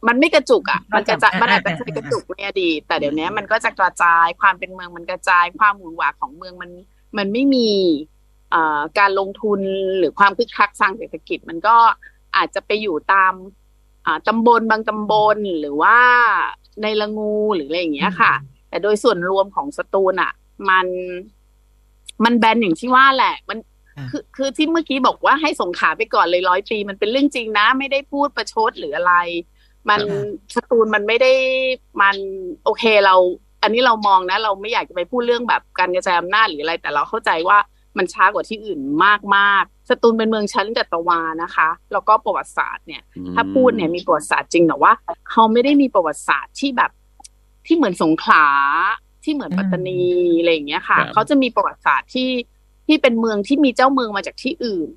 [0.09, 6.71] มันไม่กระจุกอะ มันกระจายมันอาจจะเคยกระจุกในอดีตแต่เดี๋ยวนี้มันก็จะกระจายความเป็นเมืองมันกระจายความหวือหวาของเมืองมัน
[7.16, 7.69] มันไม่มี
[8.50, 9.61] เอ่อการลงทุน
[9.99, 11.76] หรือความคึกคักทางเศรษฐกิจ มันก็
[12.37, 13.33] อาจจะไปอยู่ตาม
[14.07, 15.97] อ่าตำบลบางตำบลหรือว่า
[16.83, 18.33] ในละงูหรืออะไรอย่างเงี้ยค่ะ
[18.69, 20.33] แต่โดยส่วนรวมของสตูลอะ
[20.71, 20.87] มัน
[22.25, 23.59] มันแบนอย่างที่ว่าแหละ มัน
[23.97, 29.14] อ่าคือคือที่เมื่อกี้บอกว่าให้สงขลาไปก่อนเลยร้อยปี มันเป็นเรื่องจริงนะ ไม่ได้พูดประชดหรืออะไร
[29.88, 31.32] มันอ่าสตูลมันไม่ได้
[32.02, 32.16] มัน
[32.64, 33.14] โอเคเรา
[33.62, 37.58] อันนี้เรามองนะ เราไม่อยากจะไปพูดเรื่องแบบการกระจายอำนาจหรืออะไร แต่เราเข้าใจว่า
[37.99, 43.02] มันช้ากว่าที่อื่นมากมากๆสตูลเป็นเมืองชั้นจัตวานะคะ แล้วก็ประวัติศาสตร์เนี่ย
[43.34, 44.92] ถ้าพูดเนี่ยมีประวัติศาสตร์จริงแต่ว่า
[45.31, 46.90] เขาไม่ได้มีประวัติศาสตร์ที่แบบ
[47.66, 48.46] ที่เหมือนสงขลา
[49.24, 50.00] ที่เหมือนปัตตานี
[50.40, 52.31] อะไรอย่างเงี้ยค่ะครับเขาจะมีประวัติศาสตร์ที่
[52.87, 54.88] ที่เป็นเมืองที่มีเจ้าเมืองมาจากที่อื่น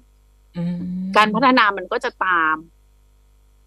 [0.58, 0.78] อืม
[1.18, 2.56] การพัฒนามันก็จะตาม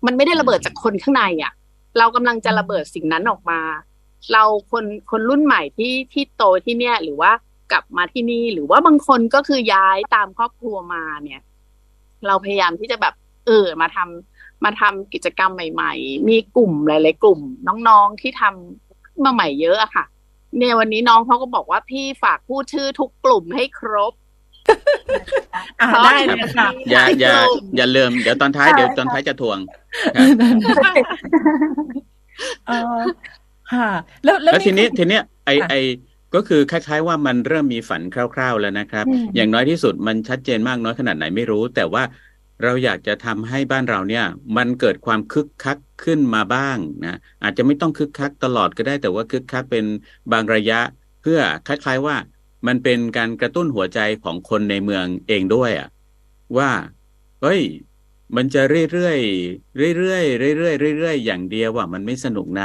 [0.06, 1.52] มันไม่ได้ระเบิดจากคนข้างในอะ
[1.98, 3.60] เรากำลังจะระเบิดสิ่งนั้นออกมา
[4.32, 7.30] เราคนคนรุ่นใหม่ที่ที่โตที่เนี่ย หรือว่า
[7.72, 11.42] กลับมาที่นี่ หรือว่าบางคนก็คือย้ายตามครอบครัวมาเนี่ย
[12.26, 13.14] เราพยายามที่จะแบบ
[13.46, 17.40] เออมาทำมาทำกิจกรรมใหม่ ๆ มีกลุ่มหลายๆกลุ่ม
[17.88, 20.04] น้องๆที่ทำมาใหม่เยอะอะค่ะ
[20.56, 24.12] เนี่ยวันนี้น้องเขาก็บอกว่าพี่ฝากพูดชื่อทุกกลุ่มให้ครบ
[26.04, 29.58] ได้เลยค่ะอย่าอย่าหลายกลุ่มอย่าลืมเดี๋ยวตอนท้ายเดี๋ยวตอนท้ายจะทวง
[32.66, 33.02] เออ
[33.72, 33.88] ค่ะ
[34.24, 35.74] แล้วแล้วแล้วทีนี้มีทีเนี้ยไอค่ะไอ
[36.34, 42.02] ก็คือคล้ายๆว่ามันเริ่มมีฝันคร่าว ๆแล้วนะครับอืมอย่างน้อยที่สุดมันชัดเจนมากน้อยขนาดไหนไม่รู้ แต่ว่า
[42.62, 44.24] เราอยากจะทำให้บ้านเราเนี่ย
[44.56, 49.84] มันเกิดความคึกคักขึ้นมาบ้างนะอาจจะไม่ต้องคึกคักตลอดก็ได้ แต่ว่าคึกคักเป็น
[50.32, 50.80] บางระยะ
[51.22, 52.16] เพื่อคล้าย ๆว่า
[52.66, 55.88] มันเป็นการกระตุ้นหัวใจของคนในเมืองเองด้วยอะ
[56.58, 56.70] ว่า
[57.40, 57.60] เฮ้ย
[58.36, 62.64] มันจะเรื่อยๆเรื่อยๆเรื่อยๆเรื่อยๆอย่างเดียวว่ามันไม่สนุกนะ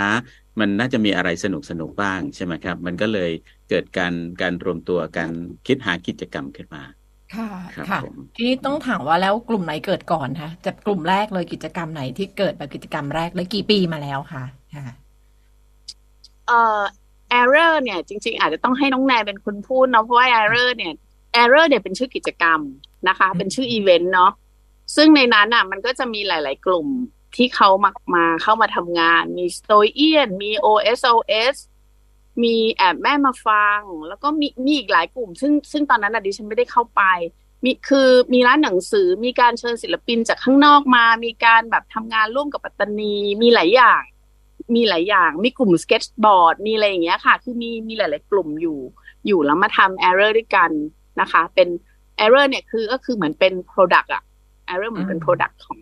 [0.60, 3.30] มันน่าจะมีอะไรสนุกสนุกๆบ้างใช่ไหมครับ มันก็เลย
[3.68, 5.30] เกิดการการรวมตัวกัน
[5.66, 6.84] คิดหากิจกรรมขึ้นมา
[7.36, 14.44] ค่ะครับค่ะผมทีนี้ต้องถามว่าแล้วกลุ่มไหนเกิดก่อนคะจากกลุ่มแรกเลยกิจกรรมไหนที่เกิดแบบกิจกรรมแรกเลยกี่ปีมาแล้วคะ
[14.76, 14.86] ค่ะ
[16.46, 16.82] เอ่อ
[17.40, 20.94] error เนี่ยจริง ๆ อาจจะต้องให้น้องแนนเป็นคนพูดเนาะเพราะว่า error เนี่ย
[21.42, 22.60] error เนี่ยเป็นชื่อกิจกรรม
[23.08, 24.32] นะคะ เป็นชื่ออีเวนต์เนาะ
[24.96, 26.88] ซึ่งในนั้นอะมันก็จะมีหลาย ๆ กลุ่ม
[27.36, 31.56] ที่เขามามาเข้ามาทำงาน มี Stoian มี OSOS
[32.44, 37.02] มีแอบแม่มาฟัง แล้วก็มีมีอีกหลายกลุ่ม ซึ่งซึ่งตอนนั้นอะดิฉันไม่ได้เข้าไป
[37.64, 44.02] มีคือมีร้านหนังสือมีการเชิญศิลปินจากข้างนอกมา มีการแบบทำงานร่วมกับปัตตานีมีหลายอย่าง
[44.76, 48.80] มีหลายอย่าง มีกลุ่มสเก็ตบอร์ดมีอะไรอย่างเงี้ยค่ะ คือมีมีหลาย ๆ กลุ่มอยู่
[49.28, 50.72] อยู่แล้วมาทำ error ด้วยกัน
[51.22, 51.68] นะคะ เป็น
[52.24, 54.24] error เนี่ยคือก็คือเหมือนเป็น product อะ
[54.72, 55.78] error เหมือนเป็นอืม product ของ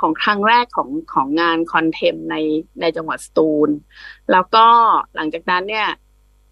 [0.00, 2.36] ของครั้งแรกของของงาน contemp ใน
[2.80, 3.70] ในจังหวัดสตูล
[4.32, 4.66] แล้วก็
[5.14, 5.88] หลังจากนั้นเนี่ย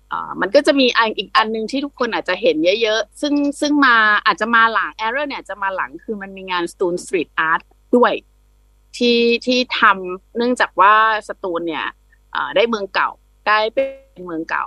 [0.08, 7.60] เอ่อมันก็จะมีอันอีกอันหนึ่งที่ทุกคนอาจจะเห็นเยอะๆ ซึ่งซึ่งมาอาจจะมาหลัง error เนี่ยจะมาหลังคือมันมีงานสตูล street art
[7.96, 8.12] ด้วย
[8.98, 10.94] ที่ที่ทำเนื่องจากว่า
[11.28, 11.86] สตูลเนี่ย
[12.56, 13.10] ได้เมืองเก่า
[13.46, 13.84] ได้เป็
[14.18, 14.66] นเมืองเก่า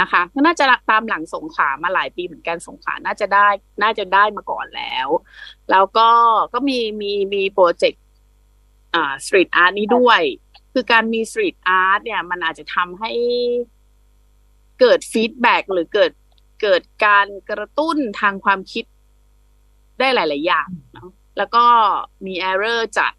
[0.00, 3.48] นะคะก็น่าจะตามหลังสงขลามาหลายปีเหมือนกันสงขลาน่าจะได้
[3.82, 5.08] น่าจะได้มาก่อนแล้ว
[5.70, 6.08] แล้วก็
[6.52, 8.02] ก็มีมีมี project
[8.94, 10.20] อ่า street art นี้ด้วย
[10.72, 13.12] คือการมี street art เนี่ย มันอาจจะทำให้
[14.80, 16.12] เกิด feedback หรือเกิด
[16.62, 18.84] เกิดการกระตุ้นทางความคิด
[19.98, 21.64] ได้หลาย ๆ อย่างเนาะแล้วก็
[22.26, 23.12] มีเอ r ร o r จัด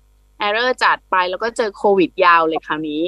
[0.49, 3.03] r ร o r จัดไปแล้วก็เจอโควิดยาวเลยคราวนี้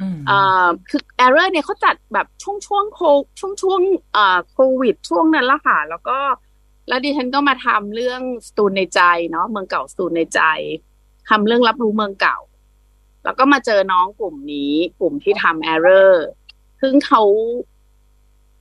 [0.00, 3.00] อืมเอ่อคือเอ r ร o r เนี่ยเขาจัดแบบช่วงช่วงโค
[3.38, 3.80] ช่วงช่วง
[4.12, 6.18] เอ่อโควิดช่วงนั้นละค่ะ แล้วก็
[6.88, 10.40] แล้วดิฉันก็มาทำเรื่องสตูนในใจเนาะเมืองเก่าสตูนในใจ
[11.28, 12.38] ทำเรื่องรับรู้เมืองเก่า
[13.24, 16.12] แล้วก็มาเจอน้องกลุ่มนี้ กลุ่มที่ทำ error
[16.80, 17.22] ซึ่งเขา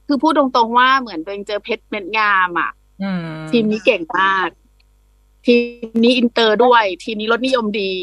[0.08, 2.72] คือพูดตรงๆว่าเหมือนตัวเองเจอเพชรเม็ดงามอะ
[3.04, 4.50] อืมทีมนี้เก่งมาก
[5.46, 5.56] ที
[5.94, 7.94] มนี้อินเตอร์ด้วย ทีมนี้รสนิยมดี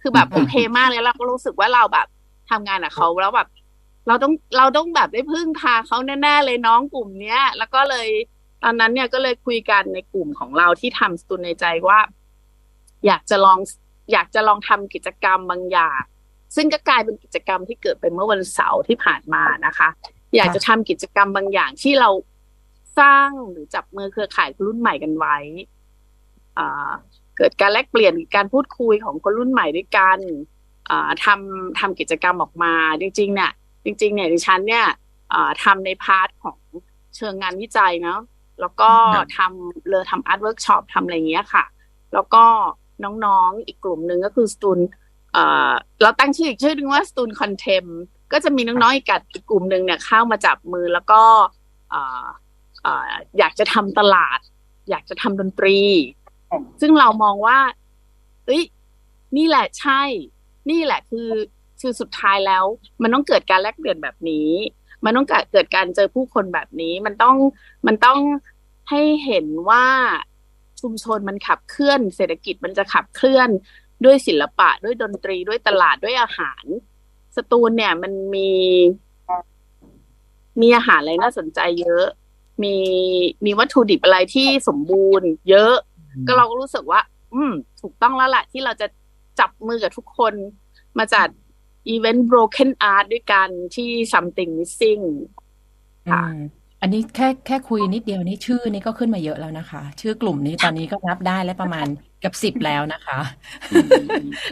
[0.00, 2.06] คือแบบโอเคมากเลยแล้วก็รู้สึกว่าเราแบบ
[2.50, 3.48] ทำงานกับเขาแล้วแบบ
[4.08, 8.08] เราต้องเราต้องแบบได้พึ่งพาเขาแน่ๆเลยน้องกลุ่มเนี้ย แล้วก็เลย
[8.62, 11.98] ตอนนั้นเนี่ยก็เลยคุยกันในกลุ่มของเราที่ทำสตูลในใจว่า
[13.06, 13.58] อยากจะลอง
[14.12, 16.02] อยากจะลองทำกิจกรรมบางอย่าง
[16.56, 19.88] ซึ่งก็กลายเป็นกิจกรรมที่เกิดไปเมื่อวันเสาร์ที่ผ่านมานะคะ
[20.36, 22.10] อยากจะทำกิจกรรมบางอย่างที่เรา
[22.98, 25.81] สร้างหรือจับมือเครือข่ายรุ่นใหม่กันไว้อ่า
[27.36, 30.18] เกิดการแลกเปลี่ยนการพูดคุยของคนรุ่นใหม่ด้วยกัน
[30.90, 33.50] อ่าทำทำกิจกรรมออกมา จริงๆเนี่ย
[33.84, 34.86] จริงๆเนี่ยดิฉันเนี่ย
[35.32, 36.58] อ่าทำใน part ของ
[37.16, 38.20] เชิงงานวิจัยเนาะ
[38.60, 41.64] แล้วก็ครับทำเลยทำ art workshop ทำอะไรอย่างเงี้ยค่ะ
[42.14, 42.44] แล้วก็
[43.04, 44.78] น้องๆอีกกลุ่มหนึ่งก็คือสตูน
[45.32, 47.84] เอ่อเราตั้งชื่ออีกชื่อหนึ่งว่าสตูนคอนเทม
[48.32, 51.22] ก็จะมีน้องๆอีกกัดอีกกลุ่มหนึ่งเนี่ยเข้ามาจับมือแล้วก็
[51.90, 52.26] เอ่อ
[52.82, 54.38] เอ่ออยากจะทำตลาด
[54.90, 55.78] อยากจะทำดนตรี
[56.80, 57.58] ซึ่งเรามองว่า
[58.46, 58.62] เอ้ย
[59.36, 60.02] นี่แหละใช่
[60.70, 61.28] นี่แหละคือ
[61.80, 62.64] คือสุดท้ายแล้ว
[63.02, 64.50] มันต้องเกิดการแลกเปลี่ยนแบบนี้
[65.04, 67.36] มันต้องเกิดเกิดการเจอผู้คนแบบนี้ มันต้อง
[67.86, 68.18] มันต้อง
[68.90, 69.86] ให้เห็นว่า
[70.80, 73.48] ชุมชนมันขับเคลื่อน เศรษฐกิจมันจะขับเคลื่อน
[74.04, 76.64] ด้วยศิลปะด้วยดนตรีด้วยตลาดด้วยอาหาร
[77.36, 78.50] สตูลเนี่ยมันมี
[80.60, 82.06] มีอาหารอะไรน่าสนใจเยอะ
[82.62, 82.76] มี
[83.44, 85.74] มีวัตถุดิบอะไรที่สมบูรณ์ เยอะ
[86.26, 87.00] ก็เราก็รู้สึกว่า
[87.34, 88.86] อืม ถูกต้องแล้วแหละที่เราจะ
[89.40, 90.34] จับมือกับทุกคน
[90.98, 91.28] มาจัด
[91.88, 95.02] อีเวนต์ broken art ด้วยกันที่ something missing
[96.10, 96.40] ค่ะอืม
[96.80, 101.86] อันนี้แค่แค่คุยนิดเดียวนี่ชื่อนี้ก็ขึ้นมาเยอะแล้วนะคะ ชื่อกลุ่มนี้ตอนนี้ก็นับได้แล้วประมาณ
[102.20, 103.18] เกับสิบแล้วนะคะ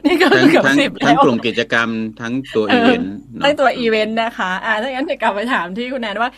[0.06, 1.88] นี่ก็ทั้งเกือบทั้งสิบทั้แล้งวกลุ่มกิจกรรม
[2.20, 6.30] ทั้งตัวเออีอเวนต์เนอะตั้งตัวอีเวนต์นะคะอ่าถ้างั้นเดี๋ยวกลับไปถามที่คุณแนนว่า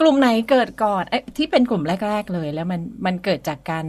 [0.00, 3.86] กลุ่มไหนเกิดก่อนเอ้ยที่เป็นกลุ่มแรก ๆ เลย แล้วมันมันเกิดจากการ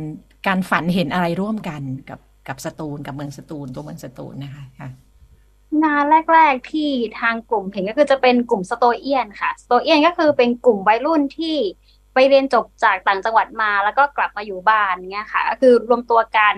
[0.47, 4.89] การฝันเห็นอะไรร่วมกันกับกับสตูลกับเมืองสตูลตัวเมืองสตูลนะคะค่ะ
[5.83, 6.03] งาน
[6.33, 11.55] แรก ๆที่ทางกลุ่มเห็นก็คือจะเป็นกลุ่มสโตเอียนค่ะ สโตเอียนก็คือเป็นกลุ่มวัยรุ่นที่
[12.13, 16.55] ไปเรียนจบจากต่างจังหวัดมาแล้วก็กลับมาอยู่บ้านเงี้ยค่ะ ก็คือรวมตัวกัน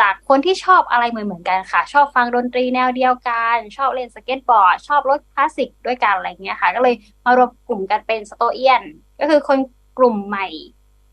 [0.00, 6.94] จากคนที่ชอบอะไรเหมือนๆกันค่ะ ชอบฟังดนตรีแนวเดียวกัน ชอบเล่นสเก็ตบอร์ด ชอบรถคลาสสิกด้วยกันอะไรเงี้ยค่ะ ก็เลย
[7.24, 8.82] มารวมกลุ่มกันเป็นสโตเอียน
[9.20, 9.58] ก็คือคน
[9.98, 10.46] กลุ่มใหม่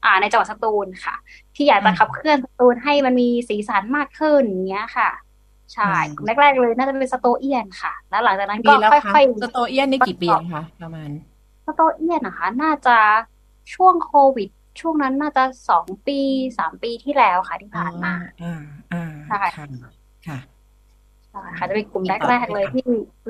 [0.05, 1.15] อ่าในจังหวัดสตูลค่ะ
[1.59, 5.09] ที่อยากจะขับเคลื่อนสตูลให้มันมีสีสันมากขึ้นอย่างเงี้ยค่ะ
[5.73, 12.97] ใช่อืมกลุ่มแรกๆเลยน่าจะเป็นสโตเอียนค่ะ แล้วหลังจากนั้นปีก็แล้วค่คะอยสโตเอียนนี่กี่ปีแล้วคะประมาณๆสโตเอียนนะคะ น่าจะ
[13.73, 14.49] ช่วงโควิด
[14.81, 16.19] ช่วงนั้นน่าจะสองปี
[16.57, 18.61] สามปีที่แล้วค่ะที่ผ่านมาอ่า
[18.93, 19.65] อ่าใช่ค่ะ
[20.27, 20.39] ค่ะ
[21.29, 22.83] ใช่ค่ะจะเป็นกลุ่มแรกๆเลยที่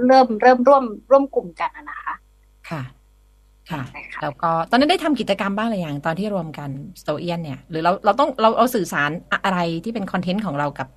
[0.08, 2.13] เริ่มเริ่มร่วมร่วมกลุ่มกันอะนะคะ
[2.70, 2.82] ค่ะ
[3.72, 6.70] ค่ะใช่ค่ะ แล้วก็ตอนนั้นได้ทำกิจกรรมบ้างหรือยังตอนที่รวมกัน
[7.02, 9.12] สโตเอียนเนี่ย หรือเราเราต้องเราเราสื่อสาร
[9.46, 10.88] อะไรที่เป็นคอนเทนต์ของเรากับ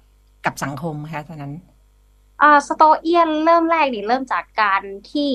[0.46, 1.52] กับสังคมคะตอนนั้น
[2.42, 5.30] อ่าสโตเอียนเริ่มแรกนี่เริ่มจากการที่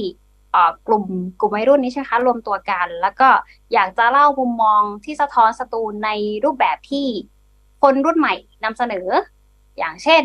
[0.55, 1.05] อ่ากลุ่ม
[1.39, 3.29] กลุ่มวัยรุ่นนี้ใช่ไหมคะรวมตัวกัน แล้วก็
[3.73, 6.09] อยากจะเล่ามุมมองที่สะท้อนสตูลใน
[6.45, 7.07] รูปแบบที่
[7.81, 9.07] คนรุ่นใหม่นำเสนอ
[9.77, 10.23] อย่างเช่น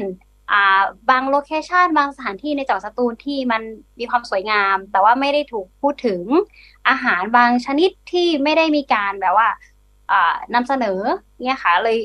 [0.53, 3.63] อ่าบางโลเคชันบางสถานที่ในจังหวัดสตูลที่มัน
[3.99, 6.23] มีความสวยงาม แต่ว่าไม่ได้ถูกพูดถึง
[6.89, 9.49] อาหารบางชนิดที่ไม่ได้มีการแบบว่า
[10.11, 11.01] อ่านำเสนอ
[11.45, 11.97] เนี่ยค่ะเลย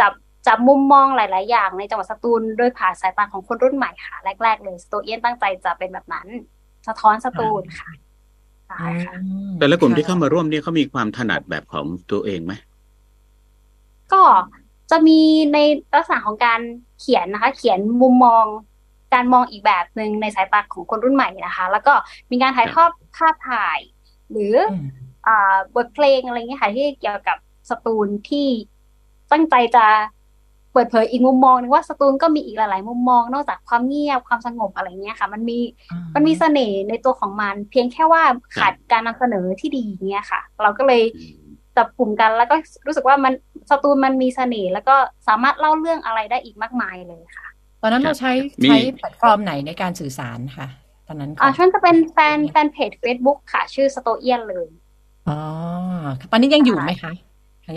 [0.00, 0.12] จับ
[0.46, 6.26] จับมุมมองหลาย ๆ อย่างในจังหวัดสตูลโดยผ่านสายตาของคนรุ่นใหม่ค่ะ แรก ๆ เลยสโตเอียนตั้งใจจะเป็นแบบนั้น
[6.86, 7.90] สะท้อนสตูลค่ะ
[8.68, 9.14] ใช่ค่ะ
[9.58, 12.52] แต่ละกลุ่มที่เข้ามาร่วมเนี่ยเขามีความถนัดแบบของตัวเองไหม
[14.12, 14.22] ก็
[14.90, 15.20] จะมี
[15.52, 15.58] ใน
[15.94, 16.60] ลักษณะของการ
[17.00, 18.44] เขียนนะคะ เขียนมุมมอง
[19.14, 21.92] การมองอีกแบบหนึ่งในสายตาของคนรุ่นใหม่นะคะ แล้วก็
[22.30, 23.78] มีการถ่ายทอดภาพถ่าย
[24.30, 24.86] หรืออืม
[25.26, 27.38] อ่าบทเพลงอะไรเงี้ยค่ะที่เกี่ยวกับ
[27.70, 28.46] สตูลที่
[29.32, 29.86] ตั้งใจจะ
[30.72, 35.58] เปิดเผยอีกมุมมองหนึงว่าสตูลก็มีอีกหลาย ๆ มุมมองนอกจากความเงียบความสงบอะไรเงี้ยค่ะ มันมี
[35.90, 38.22] อ่ามันมีเสน่ห์ในตัวของมัน เพียงแค่ว่า
[38.56, 41.02] ขาดการนำเสนอที่ดีเงี้ยค่ะ เราก็เลย
[41.76, 43.32] จับกลุ่มกันแล้วก็รู้สึกว่ามัน
[43.70, 44.96] สตูลมันมีเสน่ห์แล้วก็
[45.28, 47.48] สามารถเล่าเรื่องอะไรได้อีกมากมายเลยค่ะ
[47.82, 48.32] ตอนนั้นครัเราบใช้
[48.64, 54.68] มีใช้แพลตฟอร์มไหนในการสื่อสารค่ะต อนนั้นอ่าค่ะช่วงจะเป็นแฟนแฟนเพจ Facebook ค่ะ ชื่อสโตเอียนเลย
[55.28, 55.38] อ๋อ
[56.30, 57.12] ตอนนี้ยังอยู่ไหมคะ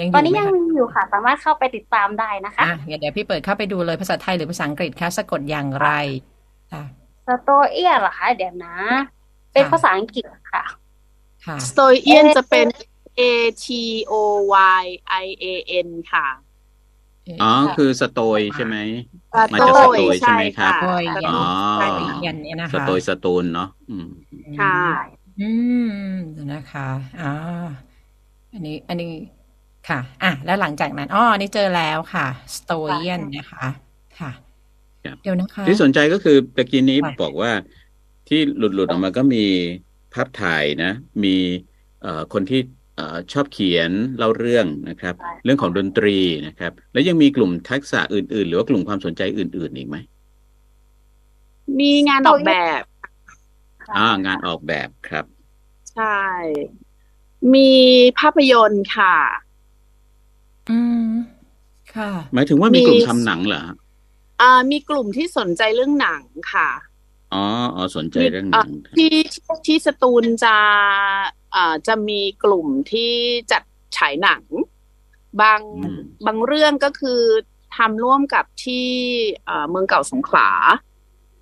[0.02, 5.90] ยังอยู่ตอนนี้ไหมยังคะมีอยู่ค่ะ สามารถเข้าไปติดตามได้นะคะอะเดี๋ยวเดี๋ยวพี่เปิดเข้าไปดูเลยภาษาไทยหรือภาษาอังกฤษคะสะกดอย่างไร
[6.72, 6.84] ค่ะ
[7.28, 8.76] สโตเอียนเหรอคะเดี๋ยวนะ
[9.54, 10.64] เป็นค่ะภาษาอังกฤษค่ะ
[11.46, 12.68] ค่ะสโตเอียนเอ่อจะเป็น
[13.20, 13.22] A
[13.66, 13.68] T
[14.12, 14.14] O
[14.82, 14.84] Y
[15.24, 15.46] I A
[15.88, 16.28] N ค่ะ
[17.42, 18.78] อ๋อคือสโตยใช่ไหม
[19.34, 21.44] สมาจากสโตยใช่ไหมครับโดยสยัโตนอ๋อ
[21.80, 21.88] ใช่
[22.26, 24.08] ยันเนี่ยนะสคะโตยสตูลเนาะอืม
[24.60, 24.78] ค่ะ
[25.40, 25.50] อื
[26.12, 26.88] มเดี๋ยวนะคะ
[27.22, 27.32] อ่า
[28.54, 29.12] อันนี้ อันนี้
[29.90, 33.66] ค่ะ อะ แล้วหลังจากนั้นอ๋อนี่เจอแล้วค่ะสโตเอียนนะคะ
[34.20, 34.32] ค่ะ
[35.06, 37.52] ครับเดี๋ยวนะคะ ที่สนใจก็คือตะกี้นี้ค่ะบอกว่า
[38.28, 39.46] ที่หลุดหลุดออกมาก็มี
[40.14, 40.92] ภาพถ่ายนะ
[41.24, 41.36] มี
[42.02, 49.98] เอ่อคนที่เอ่อชอบเขียนเล่าเรื่องนะครับใช่เรื่องของดนตรีนะครับ แล้วยังมีกลุ่มทักษะอื่น ๆ หรือว่ากลุ่มความสนใจอื่น ๆ อีกไหม
[51.80, 52.82] มีงานออกแบบ
[53.98, 55.26] อ่างานออกแบบครับ
[55.94, 56.20] ใช่
[57.54, 57.72] มี
[58.20, 59.16] ภาพยนตร์ค่ะ
[60.70, 61.10] อืม
[61.96, 63.76] ค่ะ หมายถึงว่ามีกลุ่มมีทำหนังเหรอฮะ
[64.42, 66.70] อ่า มีกลุ่มที่สนใจเรื่องหนังค่ะ
[67.34, 67.44] อ๋อ
[67.76, 69.16] อ๋อสนใจเรื่องหนังที่
[69.68, 70.56] ที่สตูลจะ
[71.43, 71.43] อ่า
[71.88, 73.12] จะมีกลุ่มที่
[73.52, 73.64] จัด
[73.98, 74.44] ฉายหนัง
[75.42, 77.22] บางอืมบางเรื่องก็คือ
[77.78, 78.88] ทำร่วมกับที่
[79.46, 80.50] เอ่อเมืองเก่าสงขลา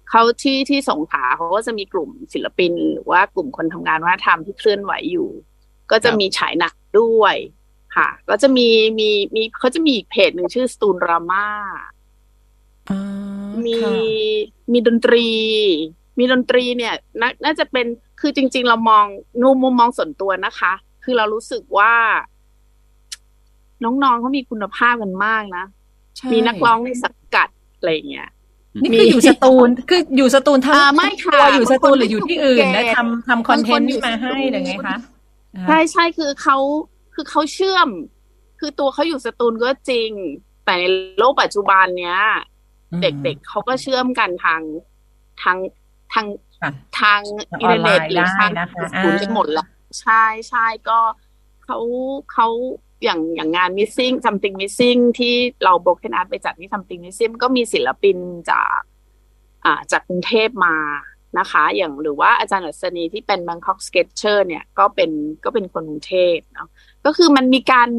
[0.10, 5.30] เขาที่ที่สงขลาเขาก็จะมีกลุ่มศิลปิน หรือว่ากลุ่มคนทำงานวัฒนธรรมที่เคลื่อนไหวอยู่
[5.92, 7.36] ก็จะมีฉายหนังด้วย
[7.96, 8.68] ค่ะ ก็จะมี
[9.00, 11.48] มีมีเขาจะมีอีกเพจหนึ่งชื่อสตูลรามา
[12.90, 13.00] อ๋อ
[13.66, 13.92] มีค่ะ
[14.72, 15.28] มีดนตรี
[16.18, 17.86] มีดนตรีเนี่ยนาน่าจะเป็น
[18.22, 19.06] คือจริง ๆ เรามอง
[19.42, 21.94] นูมุมมองส่วนตัวนะคะ คือเรารู้สึกว่า
[23.84, 25.66] น้องๆเขามีคุณภาพกันมากนะ
[26.18, 28.30] ใช่มีนักร้องในสังกัดอะไรอย่างเงี้ย
[28.82, 34.98] นี่คืออยู่สตูลคืออยู่สตูลทั้งอ่าไม่ค่ะตัวอยู่สตูลบางคนหรืออยู่ที่อื่นอยู่นะภูเก็ตทำทำคอนเทนต์บางคนอยู่นี่มาให้สตูลหรือไงคะ
[35.56, 36.58] อ่าใช่ใช่คือเขา
[37.14, 37.90] คือเขาเชื่อม
[38.60, 40.10] คือตัวเขาอยู่สตูลก็จริง
[40.66, 40.84] แต่ใน
[41.20, 42.20] โลกปัจจุบันเนี้ย
[43.02, 44.62] เด็กๆเขาก็เชื่อมกันทาง
[45.42, 45.58] ทาง
[46.14, 46.51] ทางค่ะ
[47.00, 47.22] ทาง
[47.62, 49.66] อินเทอร์เน็ตออนไลน์หรือทางได้นะคะศูนย์อ่ากันหมดแล้ว
[50.02, 51.00] ใช่ใช่ก็
[51.66, 51.78] เขา
[52.34, 52.48] เขา
[53.04, 58.18] อย่างอย่างงาน missing something missing ที่เรา broken art ไปจัดที่ something missing ก็มีศิลปิน
[58.52, 58.80] จาก
[59.66, 60.76] อ่าจากกรุงเทพมา
[61.40, 65.12] นะคะ อย่างหรือว่าอาจารย์อัศนีที่เป็น Bangkok Sketcher เนี่ยก็เป็น
[65.44, 66.70] ก็เป็นคนกรุงเทพเนาะ
[67.06, 67.90] ก็คือมันมีการ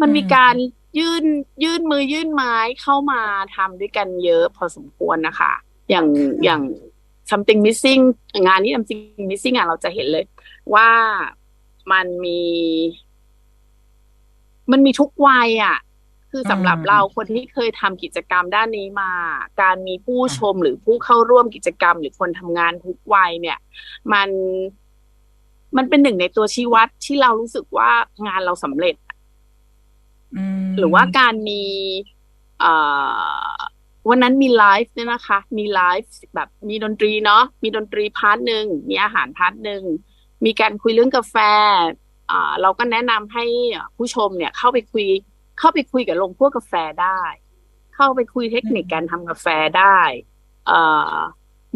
[0.00, 0.54] มันมีการ
[0.98, 1.24] ยื่น
[1.64, 3.22] ยื่นมือยื่นไม้เข้ามา
[3.56, 5.52] ทำด้วยกันเยอะพอสมควรนะคะ
[5.90, 6.06] อย่าง
[6.44, 6.62] อย่าง
[7.30, 8.02] something missing
[8.46, 10.24] งานนี้ something missing อะเราจะเห็นเลย
[10.74, 10.90] ว่า
[11.92, 12.42] มันมี
[14.70, 15.78] มันมีทุกวัยอะ
[16.30, 19.12] คือสำหรับอืมเราคนที่เคยทำกิจกรรมด้านนี้มา
[19.62, 23.58] การมีผู้ชมหรือผู้เข้าร่วมกิจกรรม หรือคนทำงานทุกวัยเนี่ย
[24.12, 24.30] มัน
[25.76, 27.90] มันเป็นหนึ่งในตัวชี้วัดที่เรารู้สึกว่า
[28.26, 28.94] งานเราสำเร็จ
[30.36, 31.62] อืมหรือว่าการมี
[32.60, 32.72] เอ่
[33.52, 33.56] อ
[34.08, 39.82] วันนั้นมีไลฟ์เนี่ยนะคะ มีไลฟ์แบบมีดนตรีเนาะมีดนตรี part หนึ่งมีอาหาร part หนึ่ง
[40.44, 41.36] มีการคุยเรื่องกาแฟ
[42.30, 43.44] อ่าเราก็แนะนำให้
[43.96, 45.06] ผู้ชมเนี่ยเข้าไปคุย
[45.58, 47.20] เข้าไปคุยกับโรงพวกกาแฟได้
[47.94, 49.46] เข้าไปคุยเทคนิคการทำกาแฟ
[49.78, 50.00] ได้
[50.70, 50.80] อ่
[51.12, 51.14] อ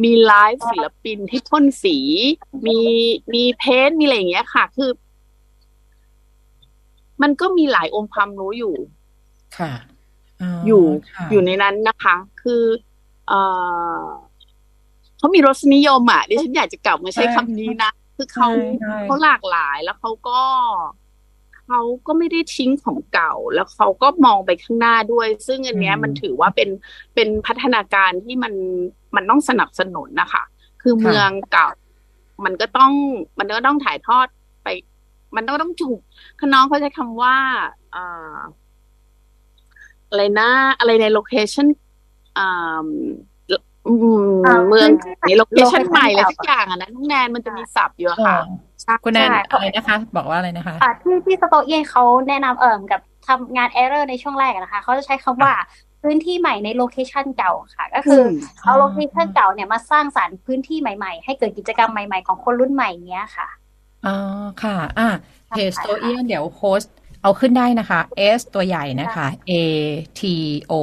[0.04, 1.98] มีไลฟ์ศิลปินที่พ่นสี
[2.66, 2.78] มี
[3.34, 4.90] มีเพ้นมีอะไรอย่างเงี้ยค่ะ คือ
[7.22, 8.74] มันก็มีหลายองค์ความรู้อยู่
[9.58, 9.72] ค่ะ
[10.66, 10.84] อยู่
[11.16, 12.62] ค่ะอยู่ในนั้นนะคะ คือ
[13.28, 13.32] เอ
[14.02, 14.04] อ
[15.18, 20.40] เขามีรสนิยมอะดิฉันอยากจะกลับมาใช้คำนี้นะ คือเขาใช่ใช่เขาหลากหลายแล้วเขาก็
[21.66, 26.68] เขาก็ไม่ได้ทิ้งของเก่า แล้วเขาก็มองไปข้างหน้าด้วย ซึ่งอันเนี้ยมันถือว่าเป็น
[27.14, 28.54] เป็นพัฒนาการที่มัน
[29.16, 30.42] มันต้องสนับสนุนนะคะ
[30.82, 31.68] คือเมืองเก่า
[32.44, 32.92] มันก็ต้อง
[33.38, 34.26] มันก็ต้องถ่ายทอด
[34.62, 34.68] ไป
[35.36, 36.00] มันก็ต้องถูก
[36.38, 37.36] คือน้องเขาใช้คำว่า
[37.94, 38.38] อ่า
[40.14, 41.66] อะไรนะอะไรในโลเคชัน
[42.38, 42.86] อ่า
[43.88, 48.36] อืมอ่าเมืองพื้นที่ในโลเคชัน location ใหม่อะไรเก่าสักอย่างอะนะน้องแนนมันจะมีศัพท์อยู่อะค่ะ
[48.82, 55.52] ใช่คุณแนนใช่อะไรนะคะ บอกว่าอะไรนะคะอ่าที่ที่สโตเอียนเขาแนะนำเอ่มกับทำงาน error ในช่วงแรกอะนะคะเขาจะใช้คำว่า
[56.02, 58.30] พื้นที่ใหม่ใน location เก่าค่ะ ก็คืออม
[58.62, 63.48] เอา location เก่าเนี่ยมาสร้างสรรค์พื้นที่ใหม่ๆ ให้เกิดกิจกรรมใหม่ๆ ของคนรุ่นใหม่เนี้ยค่ะ
[64.06, 64.16] อ๋อ
[64.62, 65.08] ค่ะ อะ
[65.50, 68.00] เพจใช่ตัวค่ะเอียนเดี๋ยวโพสต์ เอาขึ้นได้นะคะ
[68.38, 69.52] S ตัวใหญ่นะคะ A
[70.20, 70.22] T
[70.72, 70.74] O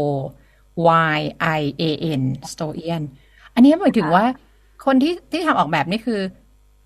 [1.15, 1.17] Y
[1.59, 1.83] I A
[2.19, 3.01] N สโตเอียน
[3.55, 4.25] อันนี้หมายถึงว่า
[4.85, 6.21] คนที่ที่ทำออกแบบนี่คือ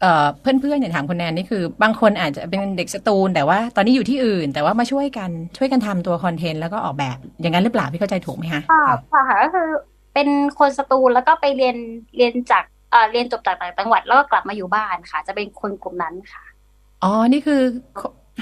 [0.01, 9.67] เอ่อเพื่อนๆเนี่ยถามคุณแนนนี่คือ บางคนอาจจะเป็นเด็กสตูล แต่ว่าตอนนี้อยู่ที่อื่น แต่ว่ามาช่วยกันช่วยกันทำตัวคอนเทนต์แล้วก็ออกแบบอย่างนั้นหรือเปล่าพี่เข้าใจถูกไหมคะค่ะค่ะก็คือ
[10.13, 10.27] เป็น
[10.59, 11.75] คนสตูลแล้วก็ไปเรียน
[12.17, 16.43] เรียนจากเอ่อเรียนจบจากต่างจังหวัดแล้วก็กลับมาอยู่บ้านค่ะ จะเป็นคนกลุ่มนั้นค่ะ
[17.03, 17.61] อ๋อนี่คือ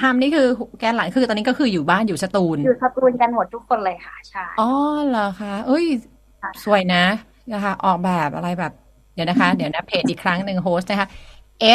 [0.01, 0.47] ทำนี่คือ
[0.79, 4.69] แกนหลังคือตอนนี้ก็คืออยู่บ้านอยู่สตูล อยู่สตูลกันหมดทุกคนเลยค่ะใช่อ๋อ
[5.07, 5.85] เหรอคะเอ้ย
[6.41, 7.03] ค่ะสวยนะ
[7.53, 8.73] นะคะ ออกแบบอะไรแบบ
[9.13, 11.07] เดี๋ยวนะคะ เดี๋ยวนะเพจอีกครั้งหนึ่งโฮสต์นะคะ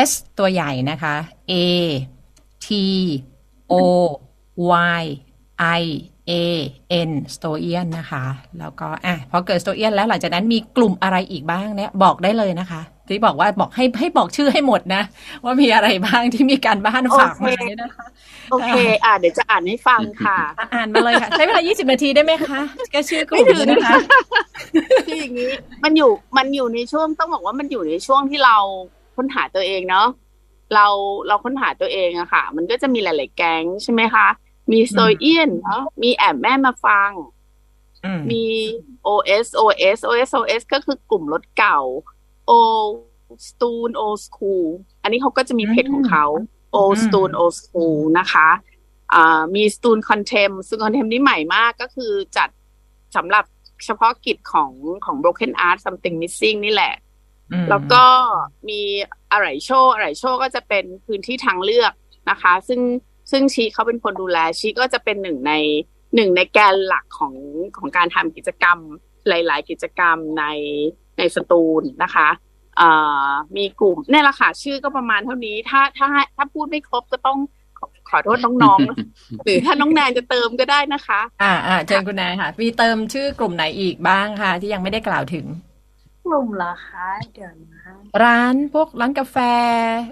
[0.08, 1.14] S ตัวใหญ่นะคะ
[1.50, 1.52] A
[2.66, 2.68] T
[3.72, 3.74] O
[5.00, 5.04] Y
[5.80, 5.84] I
[6.30, 6.32] A
[7.08, 8.24] N สโตเอียนนะคะ
[8.58, 15.02] แล้วก็อะพอเกิดสโตเอียนแล้วหลังจากนั้นมีกลุ่มอะไรอีกบ้างเนี่ยบอกได้เลยนะคะ ที่บอกว่าบอกให้ให้บอกชื่อให้หมดนะ
[15.44, 18.06] ว่ามีอะไรบ้างที่มีการบ้านฝากมาเนี่ยนะคะ
[18.50, 18.70] โอเค
[19.04, 23.96] อ่าเดี๋ยวจะอ่านให้ฟังค่ะ อะอ่านมาเลยค่ะ ใช้เวลา 20 นาทีได้ไหมคะแค่ชื่อกลุ่มไม่ถึงนะคะ
[25.06, 25.50] คืออย่างนี้
[25.84, 28.56] มันอยู่มันอยู่ในช่วงต้องบอกว่ามันอยู่ในช่วงที่เรา
[29.16, 30.06] ค้นหาตัวเองเนาะ
[30.74, 30.86] เรา
[31.28, 34.26] เราค้นหาตัวเองอะค่ะ มันก็จะมีหลาย ๆ แก๊งใช่ไหมคะ
[34.72, 37.10] มีสโตเอียนเนาะมีแอบแม่มาฟัง
[38.04, 38.44] อืมมี
[39.06, 41.78] OS OS OS OS ก็คือกลุ่มรถเก่า
[42.50, 42.52] O
[43.48, 44.66] Stone O School
[45.02, 46.26] อันนี้เขาก็จะมีเพจของเขา
[46.74, 48.48] O Stone O School นะคะ
[49.14, 52.48] อ่ามี Stone Contem Stone Contem นี่ใหม่มากก็คือจัด
[53.16, 53.44] สำหรับ
[53.84, 54.70] เฉพาะกิจของ
[55.04, 56.94] ของ Broken Art Something Missing นี่แหละ
[57.52, 58.04] อืมแล้วก็
[58.68, 58.80] มี
[59.32, 61.92] อะไรโชว์อะไรโชว์ก็จะเป็นพื้นที่ทางเลือก
[62.30, 62.80] นะคะ ซึ่ง
[63.30, 65.52] ซึ่งชีเขาเป็นคนดูแลชีก็จะเป็นหนึ่งใน
[66.14, 67.34] หนึ่งในแกนหลักของ
[67.76, 68.78] ของการทำกิจกรรม
[69.28, 70.44] หลาย ๆ กิจกรรมใน
[71.18, 72.28] ในสตูลนะคะ
[72.80, 77.38] อ่ามีกลุ่มเนี่ยแหละค่ะชื่อก็ประมาณเท่านี้ ถ้าถ้าถ้าพูดไม่ครบก็ต้อง
[77.78, 85.46] ขอขอโทษน้องๆ หรือถ้าน้องแนนจะเติมก็ได้นะคะ อ่าอ่าเชิญคุณนายค่ะ มีเติมชื่อกลุ่มไหนอีกบ้างคะที่ยังไม่ได้กล่าวถึง
[86.26, 87.82] กลุ่มเหรอคะ เดี๋ยวนะ
[88.24, 89.36] ร้านพวกร้านกาแฟ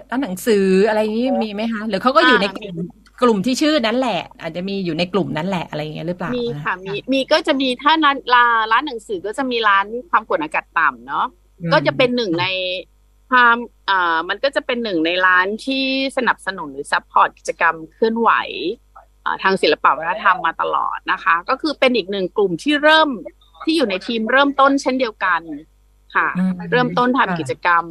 [0.09, 2.75] ร้านหนังสืออะไรอย่างนี้มีไหมคะ หรือเขาก็อยู่ในกลุ่ม
[3.21, 11.25] กลุ่มที่ชื่อนั้นแหละ อาจจะมีอยู่ในกลุ่มนั้นแหละอะไรอย่างเงี้ยหรือเปล่ามีมีค่ะมีมีก็จะมีถ้าร้านร้านร้านหนังสือก็จะมีร้านความกดอากาศต่ำเนาะ
[11.73, 12.45] ก็จะเป็นหนึ่งใน
[13.29, 13.57] ความ
[13.89, 15.85] อ่ามันก็จะเป็นหนึ่งในร้านที่
[16.17, 18.31] สนับสนุนหรือ support กิจกรรมเคลื่อนไหว
[19.25, 23.09] อ่าทางศิลปวัฒนธรรมมาตลอดนะคะ ก็คือเป็นอีกหนึ่งกลุ่มที่เริ่ม
[23.63, 25.41] ที่อยู่ในทีมเริ่มต้นเช่นเดียวกัน
[26.15, 27.83] ค่ะอืมเริ่มต้นทำกิจกรรม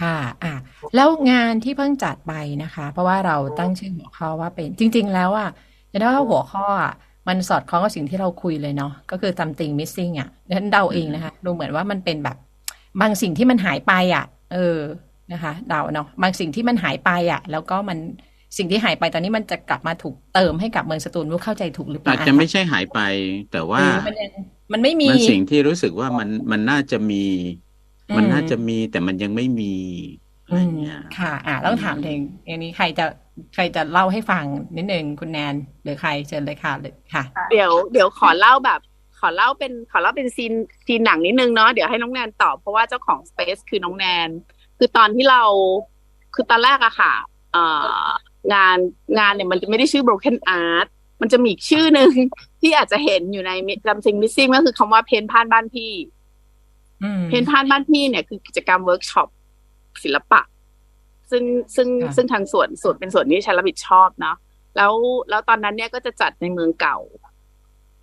[0.00, 0.54] ค่ะ อะ
[0.94, 2.32] แล้วงานที่เพิ่งจัดไป
[2.62, 5.50] นะคะ เพราะว่าเราตั้งชื่อหัวข้อว่าเป็น จริง ๆ แล้วอะ
[5.92, 6.92] จะได้ว่าหัวข้ออะ
[7.28, 12.36] มันสอดคล้องกับสิ่งที่เราคุยเลยเนาะ ก็คือ something missing อะดิฉันเดาเองนะคะ ดูเหมือนว่ามันเป็นแบบ
[13.00, 14.78] บางสิ่งที่มันหายไปอะ เออ
[15.32, 17.98] นะคะ เดาเนาะ บางสิ่งที่มันหายไปอะ แล้วก็มัน
[18.58, 22.98] สิ่งที่หายไปตอนนี้มันจะกลับมาถูกเติมให้กับเมืองสตูลรู้เข้าใจถูกหรือเปอาล่าจจะไม่ใช่หายไป
[23.52, 24.30] แต่ว่าหรือมันยัง
[24.72, 27.24] มันไม่มีมันสิ่งที่รู้สึกว่ามันมันน่าจะมี
[27.69, 27.69] อื
[28.12, 29.74] มมันน่าจะมีแต่มันยังไม่มี
[30.46, 33.04] อะไรอืมเงี้ยค่ะ อะต้องถามถึงอันนี้ใครจะ
[33.54, 34.44] ใครจะเล่าให้ฟัง
[34.76, 38.80] นิดนึงคุณแนนหรือใครเชิญเลยค่ะหรือค่ะ เดี๋ยวเดี๋ยวขอเล่าแบบ
[39.20, 40.52] ขอเล่าเป็นขอเล่าเป็น scene
[40.86, 44.28] scene หนังนิดนึงเนาะเดี๋ยวให้น้องแนนตอบเพราะว่าเจ้าของ Space คือน้องแนน
[44.78, 45.42] คือตอนที่เรา
[46.34, 47.12] คือตอนแรกอะค่ะ
[47.52, 47.64] เอ่
[48.04, 48.06] อ
[48.52, 48.78] งาน
[49.18, 50.86] งานเนี่ยมันจะไม่ได้ชื่อ Broken Art
[51.20, 52.12] มันจะมีอีกชื่อหนึ่ง
[52.60, 53.52] ที่อาจจะเห็นอยู่ใน
[53.86, 56.19] something missing ก็คือคำว่าเพ่นพ่านบ้านพี่อืม
[57.28, 59.28] เพ่นพ่านบ้านพี่เนี่ยคือกิจกรรมเวิร์กช็อป
[60.02, 60.40] ศิลปะ
[61.30, 61.44] ซึ่ง
[61.76, 64.36] ซึ่งค่ะซึ่งทางส่วนส่วนเป็นส่วนที่ฉันรับผิดชอบเนาะ
[64.76, 64.92] แล้ว
[65.30, 66.98] แล้วตอนนั้นเนี่ยก็จะจัดในเมืองเก่า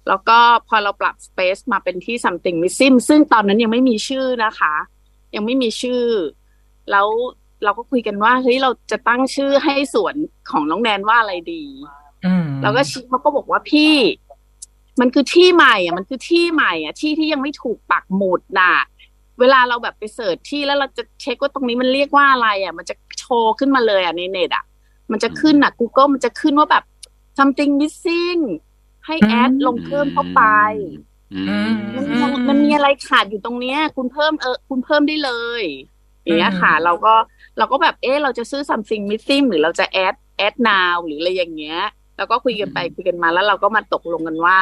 [0.07, 4.73] แล้วก็พอเราปรับ space มาเป็นที่ something missing ซึ่งตอนนั้นยังไม่มีชื่อนะคะ
[5.35, 6.03] ยังไม่มีชื่อ
[6.91, 7.07] แล้ว
[7.63, 10.15] เราก็คุยกันว่าเฮ้ยเราจะตั้งชื่อให้สวน
[10.51, 11.63] ของน้องแนนว่าอะไรดี
[12.25, 13.93] อืมแล้วก็ชิเขาก็บอกว่าพี่
[14.99, 18.73] มันคือที่ใหม่อะมันคือที่ใหม่อะที่ที่ยังไม่ถูกปักหมุดน่ะ
[19.39, 24.63] เวลาเราแบบไป search ที่แล้วเราจะเช็คว่าตรงนี้มันเรียกว่าอะไรอะ มันจะโชว์ขึ้นมาเลยอะในเน็ตอะ
[25.11, 26.83] มันจะขึ้นอะ Google มันจะขึ้นว่าแบบ
[27.37, 28.41] something missing
[29.05, 30.41] ให้แอดลงเพิ่มเข้าไป
[31.33, 35.31] อือืมมมันยังมันมีอะไรขาดอยู่ตรงเนี้ย คุณเพิ่มเออ คุณเพิ่มได้เล
[35.61, 35.63] ย
[36.23, 37.13] อย่างเงี้ยค่ะ เราก็
[37.57, 41.79] เราก็แบบเออเราจะซื้อ something missing หรือเราจะแอดแอด now หรืออะไรอย่างเงี้ย
[42.17, 44.57] แล้วก็คุยกันไปคุยกันมาแล้วเราก็มาตกลงกันว่า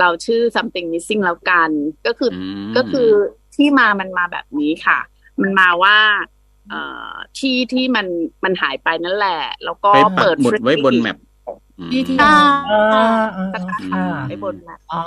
[0.00, 1.70] เราชื่อ something missing แล้วกัน
[2.06, 2.34] ก็คืออ
[2.68, 3.08] มก็คือ
[3.56, 4.98] ที่มามันมาแบบนี้ค่ะ
[5.42, 5.96] มันมาว่า
[6.70, 6.80] เอ่
[7.10, 8.06] อที่ที่มัน
[8.44, 11.16] มันหายไปนั่นแหละ แล้วก็ไปปัเปิกดหมุด free ไว้บนแมป
[11.78, 12.34] อืมที่ที่อ่า
[12.68, 13.62] เออเออสัก
[13.92, 15.02] ค่ะไว้บนแมปอ๋อ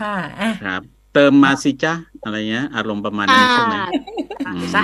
[0.00, 0.82] ค่ะอะครับ
[1.14, 1.94] เติมมาสิจ้า
[2.24, 3.84] อะไรเงี้ย อารมณ์ประมาณนั้นใช่ไหมอ่า
[4.46, 4.82] อืมใช่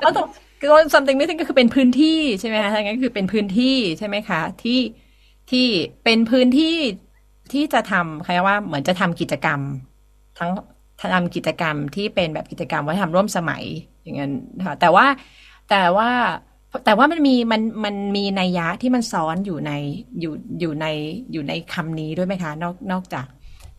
[0.00, 0.26] แล้วตรง
[0.60, 4.80] คือ something missing ก็คือเป็นพื้นที่ใช่ไหมคะถ้างั้นคือเป็นพื้นที่ใช่ไหมคะ ที่
[5.50, 5.66] ที่
[6.04, 6.76] เป็นพื้นที่
[7.52, 9.60] ที่จะทำใครว่าเหมือนจะทำกิจกรรม
[10.38, 10.50] ทั้ง
[11.14, 13.64] ทำกิจกรรมที่เป็นแบบกิจกรรมวัฒนธรรมร่วมสมัย
[14.02, 14.32] อย่างนั้น
[14.66, 15.06] ค่ะแต่ว่า
[15.70, 16.10] แต่ว่า
[16.84, 19.72] แต่ว่ามันมีมันมันมีนัยยะที่มันซ้อนอยู่ใน
[20.20, 20.86] อยู่อยู่ใน
[21.32, 23.26] อยู่ในคำนี้ด้วยไหมคะ นอกนอกจาก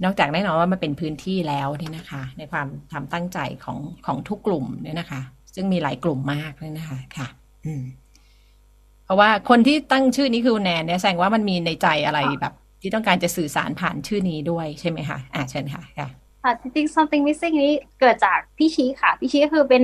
[0.04, 5.22] นอกจากแน่นอนว่ามันเป็นพื้นที่แล้วเนี่ยนะคะ ในความทำตั้งใจของของทุกกลุ่มเนี่ยนะคะ
[5.56, 7.28] ซึ่งมีหลายกลุ่มมากเลยนะคะค่ะ
[7.66, 7.84] อืม
[9.06, 16.10] เพราะว่าคนที่ตั้งชื่อนี้คือแนนเนี่ยแสดงว่ามันมีในใจอะไรแบบ ที่ต้องการจะสื่อสารผ่านชื่อนี้ด้วยใช่ไหมคะอ่าเชิญค่ะค่ะ
[16.44, 19.84] ค่จริงๆ something missing นี้เกิดจากพี่ชี้ค่ะ พี่ชี้ก็คือเป็น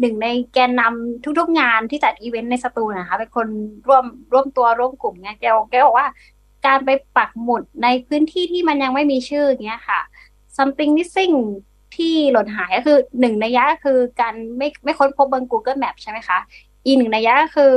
[0.00, 3.48] หนึ่งในแกนนำทุกๆงานที่จัดอีเวนต์ในสตูนะคะ เป็นคน
[3.88, 6.08] ร่วมร่วมตัวร่วมกลุ่มเนี่ยแกแกบอกว่า
[6.66, 10.00] การไปปักหมุดในพื้นที่ที่มันยังไม่มีชื่อเงี้ยค่ะ
[10.56, 11.34] something missing
[11.96, 16.38] ที่หล่นหายก็คือหนึ่งในยะก็คือการไม่ไม่ค้นพบบน Google Map ใช่ไหมคะ
[16.84, 17.72] อีกหนึ่งในยยะก็คือ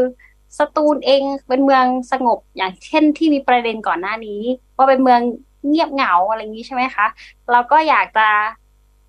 [0.58, 4.42] สตูลเองเป็นเมืองสงบอย่างเช่นที่มีประเด็นก่อนหน้านี้
[4.76, 5.22] ว่าเป็นเมือง
[5.68, 7.06] เงียบเหงาอะไรอย่างนี้ใช่ไหมคะ
[7.52, 8.28] เราก็อยากจะ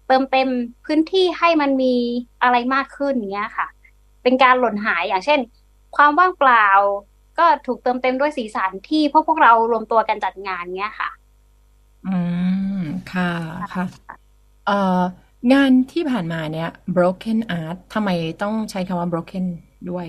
[0.07, 0.49] เติมเต็ม
[0.84, 1.95] พื้นที่ให้มันมี
[2.43, 3.66] อะไรมากขึ้นเนี้ยค่ะ
[4.22, 5.40] เป็นการหล่นหายอย่างเช่น
[5.97, 6.66] ความว่างเปล่า
[7.38, 11.11] ก็ถูกเติมเต็มด้วยสีสันที่พวกพวกเรารวมตัวกันจัดงานเนี้ยค่ะ
[12.07, 12.16] อื
[12.78, 12.82] ม
[13.12, 13.30] ค่ะ
[13.74, 13.84] ค่ะ
[14.66, 15.01] เอ่อ
[15.53, 18.11] งานที่ผ่านมาเนี่ย broken art ทำไม
[18.43, 19.45] ต้องใช้คำว่า broken
[19.90, 20.07] ด้วย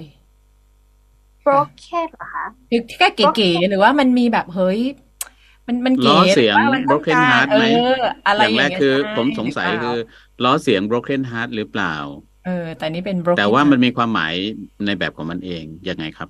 [1.44, 4.82] broken เหรอคะคือแค่เก๋ๆหรือว่ามันมีแบบเฮ้ย
[5.68, 7.92] มันมันเก๋ล้อเสียงหรือว่ามันต้อง broken การ heart เอไหมอ
[8.28, 9.98] อะไรอย่างแรกเงี้คือใช่ผมสงสัยหรืเปคืล่าอ
[10.44, 11.96] ล้อเสียง broken heart หรือเปล่า
[12.46, 14.34] เออ แต่นี่เป็น broken แต่ว่า art มันมีความหมาย
[14.86, 16.30] ในแบบของมันเองยังไงครับ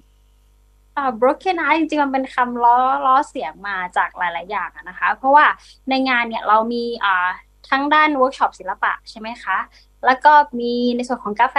[0.97, 5.45] อ่า broken art จริงๆ มันเป็นคำล้อล้อเสียงมาจากหลาย ๆ อย่างอะนะคะ เพราะว่า
[5.89, 7.29] ในงานเนี่ยเรามีอ่า
[7.69, 9.57] ทั้งด้านเวิร์กช็อปศิลปะใช่ไหมคะ
[10.05, 11.57] แล้วก็มีในส่วนของกาแฟ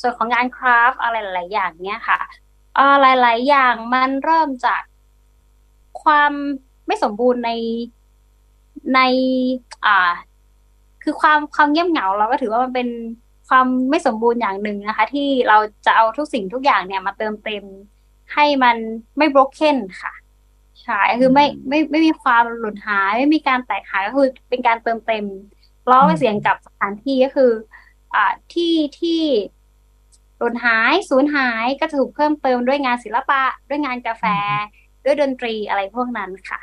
[0.00, 2.20] ส่วนของงาน craft อะไรหลายๆอย่างเนี่ยค่ะ
[2.78, 4.82] อ่าหลาย ๆ อย่างมันเริ่มจาก
[6.02, 6.32] ความ
[6.86, 7.50] ไม่สมบูรณ์ใน
[8.94, 9.00] ใน
[9.86, 10.12] อ่า
[11.02, 12.88] คือความความเงียบเหงาเราก็ถือว่ามันเป็น
[13.48, 17.64] ความไม่สมบูรณ์อย่างหนึ่งนะคะ ที่เราจะเอาทุกสิ่งทุกอย่างเนี่ยมาเติมเต็ม
[18.34, 18.76] ให้มัน
[19.18, 20.12] ไม่ broken ค่ะ
[20.82, 25.24] ใช่คือไม่ไม่ไม่มีความหลุดหาย ไม่มีการแตกหายก็คือเป็นการเติมเต็ม
[25.90, 27.52] ล้อไปเสียงกับสถานที่ก็คือ
[28.14, 29.20] อ่าที่ที่
[30.38, 34.24] หลุดหายสูญหายก็จะถูกเพิ่มเติมด้วยงานศิลปะ ด้วยงานกาแฟ
[35.04, 36.60] ด้วยดนตรีอะไรพวกนั้นค่ะ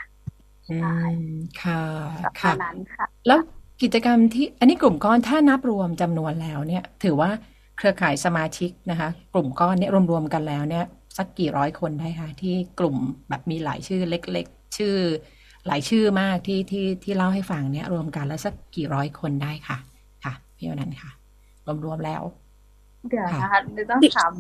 [0.69, 0.76] อื
[1.15, 1.82] มค่ะ
[2.23, 3.39] ประมาค่ะณนั้นค่ะ แล้ว
[3.82, 7.30] กิจกรรมที่อันนี้กลุ่มก้อนถ้านับรวมจำนวนแล้วเนี่ย ถือว่า
[7.78, 10.86] เครือข่ายสมาชิกนะคะ กลุ่มก้อนเนี่ยรวมๆกันแล้วเนี่ย
[11.17, 12.95] สักกี่ร้อยคนได้คะที่กลุ่ม
[13.30, 14.95] แบบมีหลายชื่อเล็ก ๆ ชื่อ
[15.67, 19.78] หลายชื่อมากที่ที่ที่เล่าให้ฟังเนี่ย รวมกันแล้วสักกี่ร้อยคนได้ค่ะ
[20.23, 21.11] ค่ะพี่วันนั้นค่ะ
[21.86, 22.21] รวมๆแล้ว
[23.10, 24.32] เดี๋ยวนะคะเดี๋ยวต้องถาม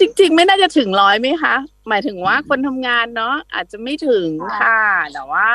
[0.00, 1.54] จริง ๆ ไม่น่าจะถึงร้อยไหมคะ
[1.88, 4.28] หมายถึงว่าคนทำงานเนาะอาจจะไม่ถึง
[4.62, 4.82] ค่ะ
[5.14, 5.48] แต่ว่า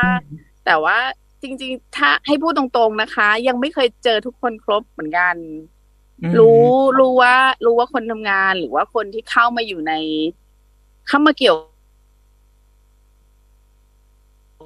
[0.65, 0.97] แต่ว่า
[1.41, 5.35] จริง ๆ ถ้าให้พูดตรงๆนะคะ ยังไม่เคยเจอทุกคนครบเหมือนกัน
[6.21, 6.67] อืมรู้
[6.99, 9.93] รู้ว่า รู้ว่าคนทำงานหรือว่าคนที่เข้ามาอยู่ใน
[11.07, 11.57] เข้ามาเกี่ยว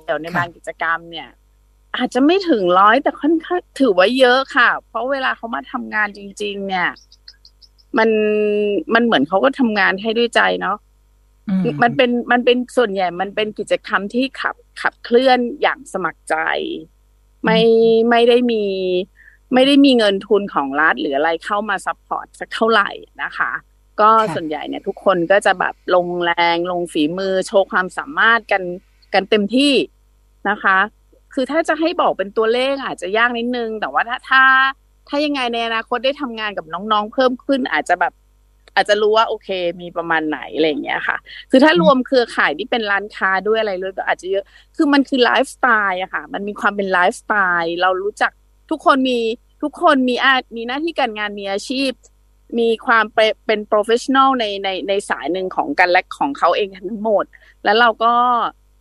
[0.05, 1.29] เกี่ยวในค่ะบางกิจกรรมเนี่ย
[1.97, 6.89] อาจจะไม่ถึงร้อยแต่ค่อนข้างถือว่าเยอะค่ะ เพราะเวลาเขามาทำงานจริง ๆ เนี่ย
[7.97, 8.09] มัน
[8.93, 10.77] มันเหมือนเขาก็ทำงานให้ด้วยใจเนาะ
[11.49, 16.35] อืมมันเป็นมันเป็นส่วนใหญ่ มันเป็นกิจกรรมที่ขับขับเคลื่อนอย่างสมัครใจ
[17.45, 17.59] ไม่
[18.09, 18.63] ไม่ได้มี
[19.53, 22.89] ไม่ได้มีเงินทุนของรัฐหรืออะไรเข้ามา support สักเท่าไหร่
[23.23, 23.51] นะคะ
[24.01, 28.63] ก็ค่ะส่วนใหญ่เนี่ยทุกคนก็จะแบบลงแรงลงฝีมือโชว์ความสามารถกัน
[29.13, 29.73] กันเต็มที่
[30.49, 30.77] นะคะ
[31.33, 34.43] คือถ้าจะให้บอกเป็นตัวเลขอาจจะยากนิดนึง แต่ว่าถ้าถ้า
[35.11, 38.13] ถ้ายังไงในอนาคตได้ทำงานกับน้องๆ เพิ่มขึ้นอาจจะแบบ
[38.75, 39.49] อาจจะรู้ว่าโอเค
[39.81, 41.17] มีประมาณไหนอะไรอย่างเงี้ยค่ะ
[41.49, 44.43] คือถ้ารวมเครือข่ายที่เป็นร้านค้าด้วยอะไรด้วยก็อาจจะเยอะ
[44.75, 48.31] คือมันคือไลฟ์สไตล์อะค่ะ มันมีความเป็นไลฟ์สไตล์เรารู้จัก
[48.69, 49.19] ทุกคนมี
[49.61, 51.91] ทุกคนมีอามีหน้าที่การงานมีอาชีพ
[52.59, 53.05] มีความ
[53.45, 57.25] เป็น professional ในในในสายหนึ่งของกันและของเขาเองทั้งหมด
[57.63, 58.13] แล้วเราก็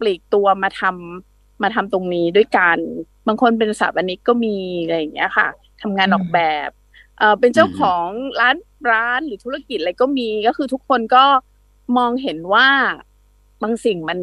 [0.00, 2.78] ปลีกตัวมาทำมาทำตรงนี้ด้วยกัน
[3.26, 5.48] บางคนเป็นสถาปนิกก็มีอะไรอย่างเงี้ยค่ะ
[5.82, 6.70] ทำงานออกแบบ
[7.18, 8.06] เอ่อเป็นเจ้าของ
[8.40, 8.56] ร้าน
[8.90, 11.24] ร้านหรือธุรกิจอะไรก็มีก็คือทุกคนก็
[11.96, 12.68] มองเห็นว่า
[13.62, 14.18] บางสิ่งมัน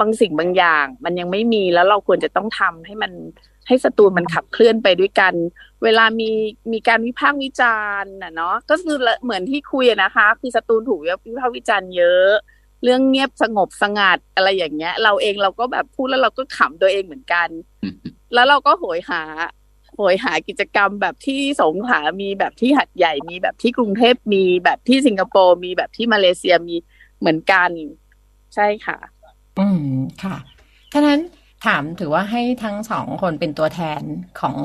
[0.00, 3.12] บางสิ่งบางอย่าง มันยังไม่มีแล้วเราควรจะต้องทำให้มัน
[3.68, 5.34] ให้สตูลมันขับเคลื่อนไปด้วยกัน
[5.82, 6.30] เวลามี
[6.72, 12.30] มีการวิพากษ์วิจารณ์น่ะเนาะก็คือเหมือนที่คุยอะนะคะ คือสตูลถูกวิพากษ์วิจารณ์เยอะ
[12.82, 17.48] เรื่องเงียบสงบสงัดอะไรอย่างเงี้ย เราเองเราก็แบบพูดแล้วเราก็ขำตัวเองเหมือนกัน
[18.34, 19.22] แล้วเราก็โหยหา
[19.96, 26.76] โหยหากิจกรรมแบบที่สงขลามีแบบที่หัดใหญ่มีแบบที่กรุงเทพมีแบบที่สิงคโปร์มีแบบที่มาเลเซียมี
[27.18, 27.70] เหมือนกัน
[28.54, 28.98] ใช่ค่ะ
[29.58, 29.86] อืม
[30.22, 30.36] ค่ะ
[30.92, 31.20] ท่านั้น
[31.66, 34.02] ถามถือว่าให้ทั้งสองคนเป็นตัวแทน
[34.40, 34.56] ของ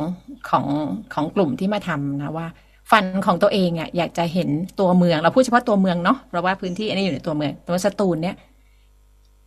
[0.49, 0.65] ของ
[1.13, 2.47] ของกลุ่มที่มาทำนะว่า
[2.91, 4.49] ฟันของตัวเองอะอยากจะเห็น
[4.79, 8.35] ตัวเมือง เราพูดเฉพาะตัวเมืองเนาะเพราะว่าพื้นที่อันนี้อยู่ในตัวเมืองตัวสตูลเนี่ย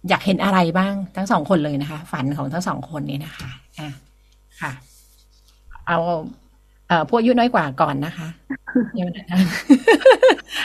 [0.08, 3.90] อยากเห็นอะไรบ้างทั้งสองคนเลยนะคะ ฝันของทั้งสองคนนี้นะคะอะ
[4.60, 4.72] ค่ะ
[5.88, 5.98] เอา
[6.88, 8.28] เอ่อผู้อายุน้อยกว่าก่อนนะคะ
[8.98, 9.22] ยังไม่ได้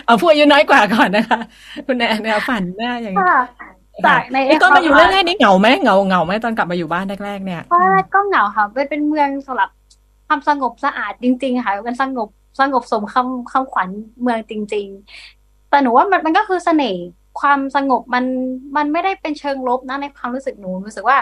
[0.05, 1.39] เอาผู้อายุน้อยกว่าก่อนนะคะ
[1.85, 3.39] คุณแอนเนี่ยฝันแม่อย่างนี้ค่ะ
[4.05, 9.69] จากในตอนมาอยู่แรกๆนี่เหงาไหมเหงาเหงาไหมตอนกลับมาอยู่บ้านแรกๆเนี่ยว่าก็เหงาค่ะเป็นเป็นเมืองสำหรับ
[10.27, 13.89] ความสงบสะอาดจริง ๆ ค่ะเป็นสงบสงบสมคำคำขวัญ
[14.21, 14.87] เมืองจริง
[15.29, 17.05] ๆ แต่หนูว่ามันมันก็คือเสน่ห์
[17.39, 18.25] ความสงบมัน
[18.75, 21.17] มันไม่ได้เป็นเชิงลบนะในความรู้สึกหนูรู้สึกว่า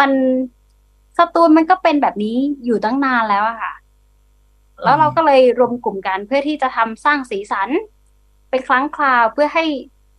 [0.00, 0.10] มัน
[1.18, 3.72] สตูลมันก็เป็นแบบนี้อยู่ตั้งนานแล้วอะค่ะ
[4.84, 7.68] แล้วเราก็เลยรวมกลุ่มกันเพื่อที่จะทำสร้างสีสัน
[8.50, 9.64] เป็นครั้งคราวเพื่อให้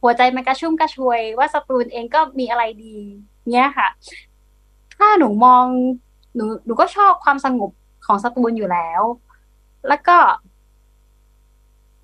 [0.02, 2.96] หัวใจมันกระชุ่มกระชวย ว่าสตูลเองก็มีอะไรดี
[3.54, 3.88] เนี้ยค่ะ
[4.98, 5.66] ถ้าหนูมอง
[6.36, 7.72] หนูหนูก็ชอบความสงบ
[8.06, 9.02] ของสตูลอยู่แล้ว
[9.88, 10.18] แล้วก็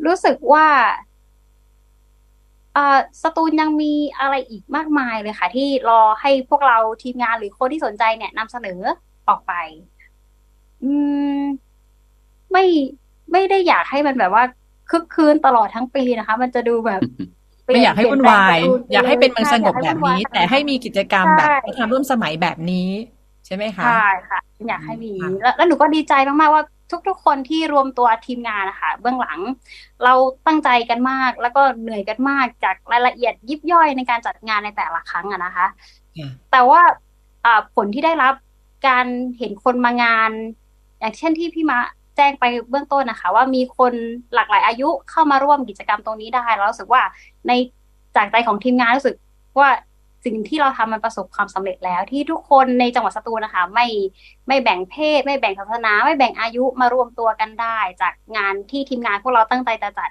[0.05, 0.67] รู้สึกว่า
[3.21, 8.79] สตูลยังมีอะไรอีกมากมายเลยค่ะ ที่รอให้พวกเราทีมงานหรือคนที่สนใจเนี่ยนำเสนอ
[9.27, 9.53] ออกไป
[10.83, 10.91] อื
[11.39, 11.41] ม
[12.51, 12.65] ไม่
[13.31, 14.43] ไม่ได้อยากให้มันแบบว่า
[14.91, 17.01] คึกคืนตลอดทั้งปีนะคะ มันจะดูแบบ
[17.65, 18.59] ไม่อยากให้วุ่นวาย
[18.93, 22.89] อยากให้เป็นเมืองสงบแบบนี้ใช่แต่ให้มีกิจกรรมแบบใช่วัฒนธรรมร่วมสมัยแบบนี้
[23.45, 26.63] ใช่ไหมคะใช่ค่ะ อยากให้มีค่ะแล้วแล้วหนูก็ดีใจมากๆว่า
[27.07, 29.39] ทุกๆ คนที่รวมตัวทีมงานนะคะเบื้องหลัง
[30.03, 30.13] เรา
[30.47, 35.67] ตั้งใจกันมาก แล้วก็เหนื่อยกันมากจากรายละเอียดยิบย่อยในการจัดงานในแต่ละครั้งอะนะคะ
[36.17, 36.81] ค่ะแต่ว่า
[37.45, 38.33] อ่าผลที่ได้รับ
[38.87, 39.05] การ
[39.37, 40.31] เห็นคนมางาน
[40.99, 41.79] อย่างเช่นที่พี่มะ
[42.15, 43.93] แจ้งไปเบื้องต้นนะคะ ว่ามีคน
[44.35, 47.01] หลากหลายอายุเข้ามาร่วมกิจกรรมตรงนี้ได้แล้วรู้สึกว่า
[47.47, 47.51] ใน
[48.15, 49.15] จากใจของทีมงานรู้สึก
[49.59, 49.69] ว่า
[50.25, 53.87] สิ่งที่เราทำมันประสบความสำเร็จแล้ว ที่ทุกคนในจังหวัดสตูลนะคะ ไม่
[54.47, 60.09] ไม่แบ่งเพศ ไม่แบ่งศาสนา ไม่แบ่งอายุมารวมตัวกันได้ จากงานที่ทีมงานพวกเราตั้งใจจะจัด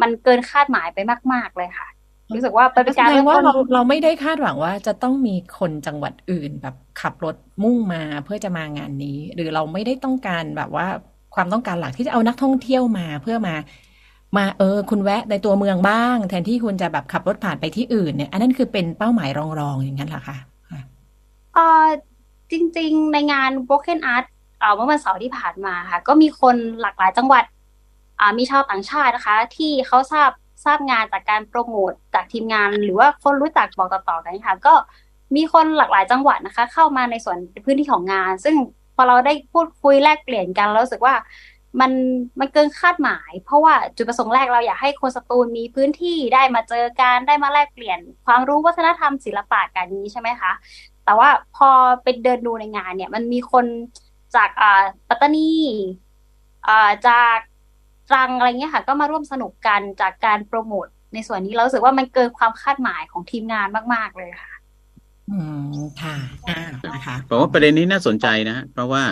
[0.00, 0.98] มันเกินคาดหมายไป
[1.32, 1.88] มาก ๆ เลยค่ะ
[2.34, 10.86] รู้สึกว่าเป็นแสการดเริ่งมว่าต้นเราเราไม่ได้คาดหวังว่าจะต้องมีคนจังหวัดอื่น แบบขับรถมุ่งมาเพื่อจะมางานนี้ หรือเราไม่ได้ต้องการแบบว่า
[11.34, 13.54] ความต้องการหลักที่จะเอานักท่องเที่ยวมาเพื่อมา
[14.36, 20.36] มาเออคุณแวะในตัวเมืองบ้าง แทนที่คุณจะแบบขับรถผ่านไปที่อื่นเนี่ย อันนั้นคือเป็นเป้าหมายรองๆอย่างนั้นเหรอคะ
[21.54, 21.86] เอ่อ
[22.50, 24.26] จริง ๆ ในงาน Broken Art
[24.60, 27.44] เเมื่อวันเสาร์ที่ผ่านมาค่ะ ก็มีคนหลากหลายจังหวัด
[28.20, 30.30] อ่ามีชาวต่างชาตินะคะ ที่เขาทราบ
[30.64, 34.74] ทราบงานจากการโปรโมทจากทีมงาน หรือว่าคนรู้จักบอกต่อๆกันค่ะ ก็
[35.36, 38.54] มีคนหลากหลายจังหวัดนะคะ เข้ามาในส่วนพื้นที่ของงาน ซึ่ง
[38.94, 41.14] พอเราได้พูดคุยแลกเปลี่ยนกันเรารู้สึกว่า
[41.80, 41.92] มัน
[42.40, 50.52] มันเกินคาดหมาย เพราะว่าจุดประสงค์แรกเราอยากให้คนสตูลมีพื้นที่ได้มาเจอกันได้มาแลกเปลี่ยน ความรู้วัฒนธรรมศิลปะกันนี้ใช่ไหมคะ
[51.04, 51.68] แต่ว่าพอ
[52.02, 53.66] ไปเดินดูในงานเนี่ย มันมีคน
[54.36, 55.50] จากอ่าปัตตานี
[56.68, 57.38] อ่าจาก
[58.10, 64.52] ตรังอะไรเงี้ยค่ะ ก็มาร่วมสนุกกันจากการโปรโมทในส่วนนี้เรารู้สึกว่ามันเกินความคาดหมายของทีมงานมาก ๆเลยค่ะ
[65.30, 65.38] อื
[65.72, 66.16] มค่ะ
[66.48, 66.60] อ่า
[66.94, 69.02] นะคะผมว่าประเด็นนี้น่าสนใจนะฮะเพราะว่า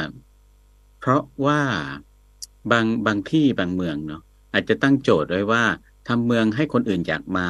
[1.01, 1.59] เพราะว่า
[2.73, 5.65] บางบางที่บางเมืองเนาะอาจจะตั้งโจทย์ไว้ว่า
[6.09, 7.47] ทำเมืองให้คนอื่นอยากมา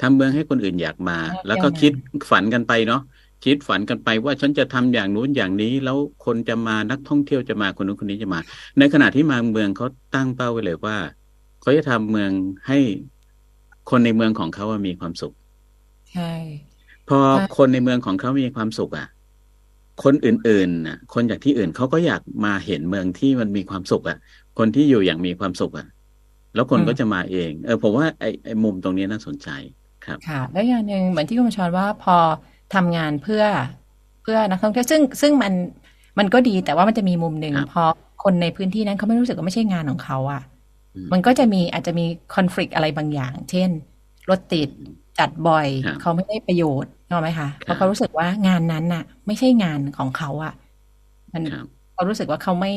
[0.00, 1.92] ทำเมืองให้คนอื่นอยากมาอ่าแล้วก็ยังไงคิด
[2.30, 3.02] ฝันกันไปเนาะ
[3.44, 8.40] คิดฝันกันไปว่าฉันจะทำอย่างนู้นอย่างนี้ แล้วคนจะมานักท่องเที่ยวจะมาคนนู้นคนนี้จะมา
[8.78, 10.96] ในขณะที่บางเมืองเขาตั้งเป้าไว้เลยว่า
[11.60, 12.30] เขาจะทำเมือง
[12.68, 12.78] ให้
[13.90, 15.32] คนในเมืองของเขาอะมีความสุข
[16.12, 16.32] ใช่
[17.08, 19.08] พอค่ะคนในเมืองของเขามีความสุขอะ
[20.04, 24.18] คนอื่นๆน่ะ คนจากที่อื่นเขาก็อยากมาเห็นเมืองที่มันมีความสุขอะ
[24.58, 25.88] คนที่อยู่อย่างมีความสุขอะ
[26.54, 29.48] แล้วคนก็จะมาเอง เออผมว่าไอ้ไอ้มุมตรงนี้น่าสนใจ
[30.06, 32.16] ครับ ค่ะ แล้วอย่างหนึ่งเหมือนที่คุณบัญชรว่าพอ
[32.74, 33.44] ทำงานเพื่อ
[34.22, 35.52] เพื่อนักท่องเที่ยวซึ่งซึ่งมัน
[36.18, 37.82] มันก็ดีแต่ว่ามันจะมีมุมหนึ่งครับพอ
[38.24, 40.42] คนในพื้นที่นั้นเขาไม่รู้สึกว่าไม่ใช่งานของเขาอะ
[40.94, 43.70] อืมมันก็จะมีอาจจะมีคอน FLICT อะไรบางอย่าง เช่น
[44.30, 44.68] รถติด
[45.18, 50.52] จัดบ่อยครับเขาไม่ได้ประโยชน์นึกออกไหมคะเพครับราะเขารู้สึกว่างานนั้นน่ะ ไม่ใช่งานของเขาอะ
[51.32, 52.72] มันครับเขารู้สึกว่าเขาไม่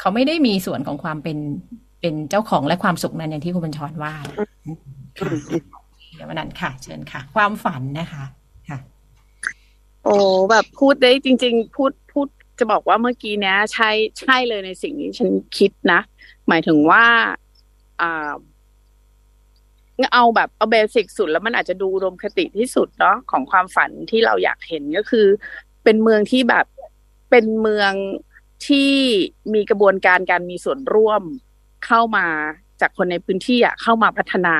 [0.00, 1.38] เขาไม่ได้มีส่วนของความเป็น
[2.00, 4.14] เป็นเจ้าของและความสุขนั้นอย่างที่คุณบัญชรว่า
[5.18, 5.30] ค่ะ
[6.14, 8.24] เดี๋ยววันนั้นค่ะ เชิญค่ะ ความฝันนะคะ
[8.68, 8.78] ค่ะ
[10.04, 10.14] โอ้
[10.50, 12.28] แบบพูดได้จริง ๆ พูดพูด
[12.58, 13.90] จะบอกว่าเมื่อกี้เนี้ยใช่
[14.20, 16.00] ใช่เลยในสิ่งที่ฉันคิดนะ
[16.48, 17.04] หมายถึงว่า
[18.00, 18.32] อ่า
[20.14, 25.26] เอาแบบเอาเบสิกสุดแล้วมันอาจจะดูอุดมคติที่สุดเนาะของความฝันที่เราอยากเห็นก็คือ
[25.84, 26.66] เป็นเมืองที่แบบ
[27.30, 27.92] เป็นเมือง
[28.66, 28.92] ที่
[29.54, 31.22] มีกระบวนการการมีส่วนร่วม
[31.86, 32.26] เข้ามา
[32.80, 34.56] จากคนในพื้นที่อะเข้ามาพัฒนา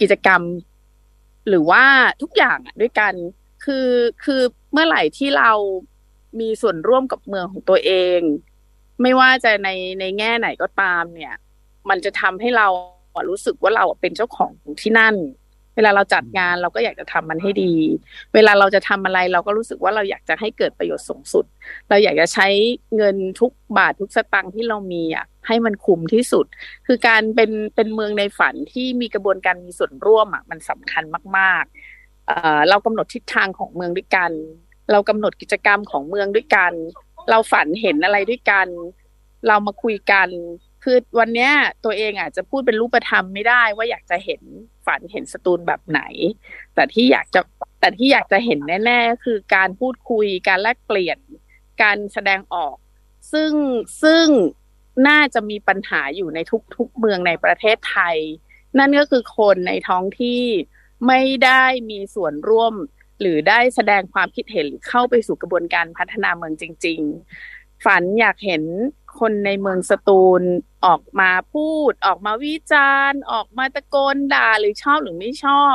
[0.00, 0.42] กิจกรรม
[1.48, 1.84] หรือว่า
[2.22, 3.14] ทุกอย่างด้วยกัน
[3.64, 3.88] คือ
[4.24, 4.40] คือ
[4.72, 5.52] เมื่อไหร่ที่เรา
[6.40, 8.20] มีส่วนร่วมกับเมืองของตัวเอง
[9.02, 9.68] ไม่ว่าจะใน
[10.00, 11.34] ในแง่ไหนก็ตามเนี่ย
[11.88, 12.68] มันจะทำให้เรา
[13.30, 15.14] รู้สึกว่าเราเป็นเจ้าของที่นั่น
[15.76, 17.74] เวลาเราจัดงานเราก็อยากจะทำมันให้ดี
[18.34, 21.44] เวลาเราจะทำอะไรเราก็รู้สึกว่าเราอยากจะให้เกิดประโยชน์สูงสุด
[21.88, 22.48] เราอยากจะใช้
[22.96, 26.46] เงินทุกบาททุกสตางค์ที่เรามีอะให้มันคุ้มที่สุด
[26.86, 31.04] คือการเป็นเป็นเมืองในฝันที่มีกระบวนการมีส่วนร่วมอะมันสำคัญ
[31.36, 34.30] มากๆเอ่อเรากำหนดทิศทางของเมืองด้วยกัน
[34.92, 36.72] เรากำหนดกิจกรรมของเมืองด้วยกัน
[37.30, 38.68] เราฝันเห็นอะไรด้วยกัน
[39.48, 40.28] เรามาคุยกัน
[40.82, 41.52] คือวันเนี้ย
[41.84, 44.42] ตัวเองอาจจะพูดเป็นรูปธรรมไม่ได้ว่าอยากจะเห็น
[44.86, 46.00] ฝันเห็นสตูลแบบไหน
[46.74, 47.40] แต่ที่อยากจะ
[47.80, 51.18] แต่ที่อยากจะเห็นแน่ๆคือการพูดคุยการแลกเปลี่ยน
[51.82, 52.76] การแสดงออก
[53.32, 53.52] ซึ่ง
[54.02, 54.26] ซึ่ง
[55.08, 56.38] น่าจะมีปัญหาอยู่ใน
[56.76, 58.16] ทุกๆเมืองในประเทศไทย
[58.78, 60.42] นั่นก็คือคนในท้องที่
[61.06, 62.74] ไม่ได้มีส่วนร่วม
[63.20, 67.00] หรือได้แสดงความคิดเห็นหรือเข้าไปสู่กระบวนการพัฒนาเมืองจริง
[67.42, 68.62] ๆ ฝันอยากเห็น
[69.20, 70.42] คนในเมืองสตูล
[70.86, 75.74] ออกมาพูด ออกมาวิจารณ์ ออกมาตะโกนด่าหรือชอบหรือไม่ชอบ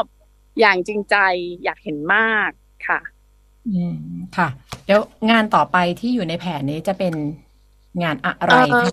[0.59, 1.15] อย่างจริงใจ
[1.63, 2.49] อยากเห็นมาก
[2.87, 2.99] ค่ะ
[3.67, 3.97] อืม
[4.37, 4.47] ค่ะ
[4.85, 7.13] เดี๋ยวงานต่อไปที่อยู่ในแผนนี้จะเป็น
[8.03, 8.89] งานอะไรเอ่อ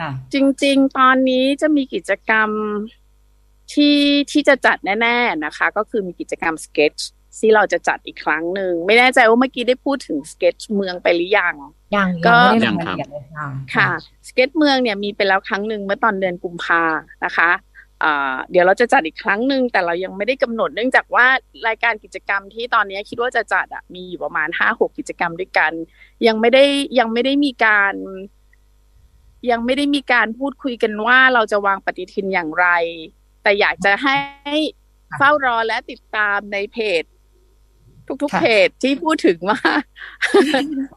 [0.00, 2.50] ค่ะจริง ๆ ตอนนี้จะมีกิจกรรม
[3.72, 3.98] ที่
[4.30, 6.94] ที่จะจัดแน่ ๆนะคะ ก็คือมีกิจกรรมสเก็ต
[7.38, 11.54] ที่เราจะจัดอีกครั้งหนึ่ง ไม่แน่ใจว่าเมื่อกี้ได้พูดถึงสเก็ตเมืองไปหรือยัง
[11.96, 13.88] ยังก็ยังไม่ได้ยังลงครัรายบละเอียดเลยค่ะค่ะ
[14.28, 16.82] สเก็ตเมืองเนี่ยมีไปแล้วครั้งหนึ่งเมื่อตอนเดือนกุมภา
[17.24, 17.50] นะคะ
[18.04, 21.26] อ่าเดี๋ยวเราจะจัดอีกครั้งหนึ่งแต่เรายังไม่ได้กำหนดเนื่องจากว่า
[21.66, 25.72] รายการกิจกรรมที่ตอนนี้คิดว่าจะจัดอะมีอยู่ประมาณห้าหกกิจกรรมด้วยกัน
[26.26, 26.64] ยังไม่ได้
[26.98, 27.94] ยังไม่ได้มีการ
[29.50, 32.66] ยังไม่ได้มีการพูดคุยกันว่าเราจะวางปฏิทินอย่างไร
[33.42, 34.16] แต่อยากจะให้
[35.16, 37.02] เฝ้ารอและติดตามในเพจ
[38.22, 39.58] ทุกๆค่ะเพจที่พูดถึงว่า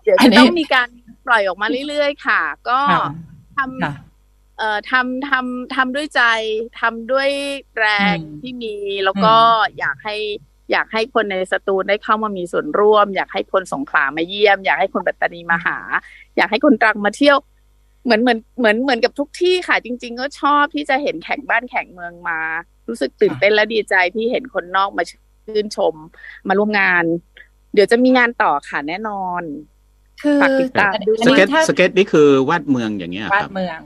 [0.04, 0.88] เดี๋ยวอัจะนนี้ต้องมีการ
[1.28, 3.06] ปล่อยออกมาเรื่อยๆค่ะ ก็ค่ะ
[3.58, 3.94] ทำค่ะ
[4.58, 6.22] เอ่อทำทำทำด้วยใจ
[6.82, 7.30] ทำด้วย
[7.78, 7.86] แร
[8.16, 9.36] งอืมที่มี แล้วก็
[9.80, 10.16] อยากให้
[10.72, 15.78] อยากให้คนในสตูลได้เข้ามามีส่วนร่วม อยากให้คนสงขลามาเยี่ยม อยากให้คนปัตตานีมาหา
[16.38, 17.38] อยากให้คนตรังมาเที่ยว
[18.04, 22.40] เหมือนเหมือนเหมือนเหมือนกับทุกที่ค่ะ จริง ๆ ก็ชอบที่จะเห็นแข่งบ้านแข่งเมืองมา
[22.88, 25.04] รู้สึกตื่นเต้นและดีใจที่เห็นคนนอกมา
[25.46, 25.96] ชื่นชม
[26.48, 27.04] มาร่วมงาน
[27.74, 29.44] เดี๋ยวจะมีงานต่อค่ะแน่นอน
[30.24, 33.80] คือฝากติดตามอันด้วยสนี้เก็ตถ้าสเก็ตนี่คือวาดเมืองอย่างเงี้ยควารัดบเมือง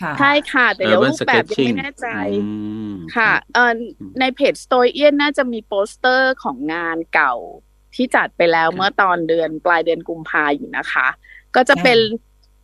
[0.00, 2.08] ค่ะใช่ค่ะ แต่เดี๋ยว Urban รูปแบบยัง Sketching ไม่แน่ใจ
[2.42, 2.48] อื
[2.90, 3.72] มค่ะเอ่อ
[4.20, 7.34] ในเพจ s t o y เ n น่าจะมีโปสเตอร์ของงานเก่า
[7.94, 11.06] ที่จัดไปแล้วเมื่อตอนเดือนปลายเดือนกุมภาอยู่นะคะ
[11.56, 11.98] ก็จะเป็น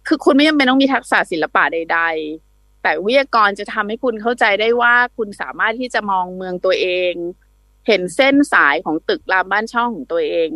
[0.08, 2.00] คือคุณไม่จำเป็นต้องมีทักษะศิลปะใด
[2.42, 7.12] ๆ แต่วิทยากรจะทำให้คุณเข้าใจได้ว่าคุณสามารถที่จะมองเมืองตัวเอง
[7.86, 10.50] เห็นเส้นสายของตึกรามบ้านช่องของตัวเอง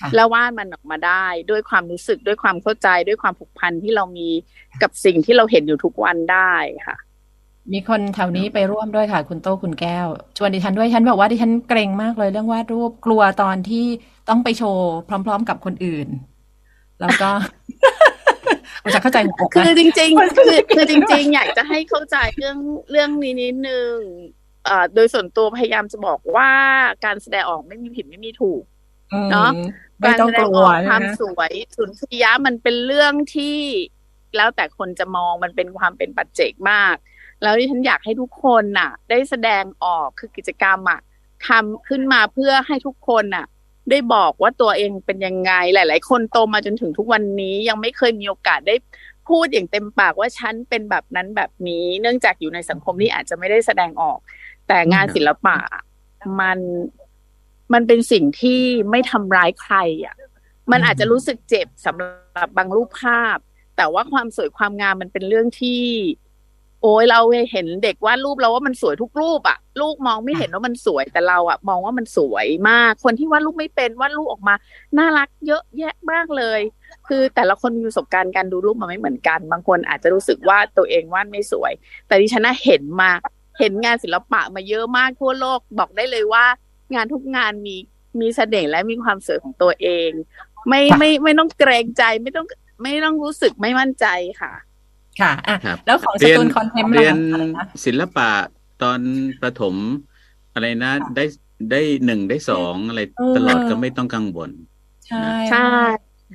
[0.00, 4.28] ค่ะแล้ววาดมันออกมาได้ด้วยความรู้สึกด้วยความเข้าใจด้วยความผูกพันที่เรามี
[4.82, 6.52] กับสิ่งที่เราเห็นอยู่ทุกวันได้
[6.86, 6.96] ค่ะ
[7.72, 13.86] มีคนแถวนี้ไปร่วมด้วยค่ะ คุณโต้คุณแก้ว ชวนดิฉันด้วยฉันบอกว่าดิฉันเกรงมากเลยเรื่องวาดรูปกลัวตอนที่
[14.28, 16.08] ต้องไปโชว์ พร้อม ๆ กับคนอื่น
[17.00, 17.30] แล้วก็
[18.82, 22.58] ผมจะเข้าใจหัวอกคือนะจริง ๆ คือคือจริง ๆ อยากจะให้เข้าใจเรื่อง
[22.90, 24.35] เรื่องนี้นิดนึงเอ่อ
[24.94, 26.50] โดยส่วนตัวพยายามจะบอกว่า
[27.04, 28.62] การแสดงออกไม่มีผิดไม่มีถูก
[29.30, 29.68] เนอะอืม
[30.00, 33.58] ไม่ต้องกลัวการแสดงออกความนะสวยสุนทรียะมันเป็นเรื่องที่
[34.36, 36.94] แล้วแต่คนจะมองมันเป็นความเป็นปัจเจกมาก
[37.42, 41.00] แล้วที่ฉันอยากให้ทุกคนน่ะ ได้แสดงออกคือกิจกรรมอะ
[41.48, 43.46] ทำขึ้นมาเพื่อให้ทุกคนน่ะ
[43.90, 48.74] ได้บอกว่าตัวเองเป็นยังไง หลาย ๆ คนโตมาจนถึงทุกวันนี้ยังไม่เคยมีโอกาสได้
[49.28, 54.18] พูดอย่างเต็มปากว่าฉันเป็นแบบนั้นแบบนี้ เนื่องจากอยู่ในสังคมที่อาจจะไม่ได้แสดงออก
[54.68, 55.56] แต่งานศิลปะ
[56.40, 56.58] มัน
[57.72, 58.60] มันเป็นสิ่งที่
[58.90, 60.16] ไม่ทำร้ายใครอะ
[60.72, 63.38] มันอาจจะรู้สึกเจ็บสำหรับบางรูปภาพ
[63.76, 65.82] แต่ว่าความสวยความงามมันเป็นเรื่องที่
[66.82, 67.20] โอ้ยเรา
[67.52, 74.54] เห็นเด็กวาดรูปเราว่ามันสวยทุกรูปอะลูกมองไม่เห็นว่ามันสวยแต่เราอะมองว่ามันสวยมาก คนที่วาดรูปไม่เป็นวาดรูปออกมา
[74.98, 76.60] น่ารักเยอะแยะมากเลย
[77.08, 81.72] คือแต่ละคนมีประสบการณ์การดูรูปมาไม่เหมือนกัน บางคนอาจจะรู้สึกว่าตัวเองวาดไม่สวย
[82.06, 83.10] แต่ดิฉันน่ะเห็นมา
[83.58, 86.44] เห็นงานศิลปะมาเยอะมากทั่วโลกบอกได้เลยว่า
[86.94, 87.76] งานทุกงานมี
[88.20, 90.10] มีเสน่ห์และมีความสวยของตัวเอง
[90.68, 92.46] ไม่ไม่ไม่ต้องเกรงใจไม่ต้อง
[92.82, 94.06] ไม่ต้องรู้สึกไม่มั่นใจ
[94.40, 94.52] ค่ะ
[95.20, 97.16] ค่ะอะครับแล้วของสเรียนตูนคอนเทมเรียน
[97.56, 98.30] ล่ะศิลปะ
[98.82, 99.00] ตอน
[99.40, 99.74] ประถม
[100.52, 101.24] อะไรนะ ได้
[101.70, 103.00] ได้หนึ่งได้สองอะไร
[103.36, 104.50] ตลอดก็ไม่ต้องกังวล
[105.06, 105.68] ใช่ใช่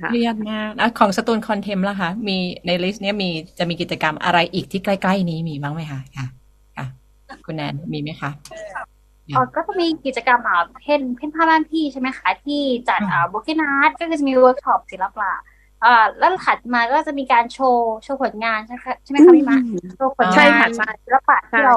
[0.00, 6.26] ค่ะเครียดมากแล้วของสตูล contemp ล่ะคะ มีใน list เนี้ยมีจะมีกิจกรรมอะไรอีกที่ใกล้ ๆ นี้มีบ้างไหมคะค่ะ
[7.42, 8.30] ค่ะคุณแนนมีไหมคะ
[9.30, 12.54] เออก็จะมีกิจกรรมอ่าเพ่นเพ่นพ่านบ้านพี่ใช่ไหมคะ ที่
[12.88, 15.30] จัดอ่า Broken Art ก็คือจะมีเวิร์กช็อปศิลปะ
[15.82, 15.88] อ่า
[16.18, 19.58] แล้วถัดมาก็จะมีการโชว์โชว์ผลงานใช่ไหมคะใช่ไหมคะพี่มะ
[19.94, 21.74] โชว์ผลใช่งาค่ะนใช่ศิลปะใช่ที่เรา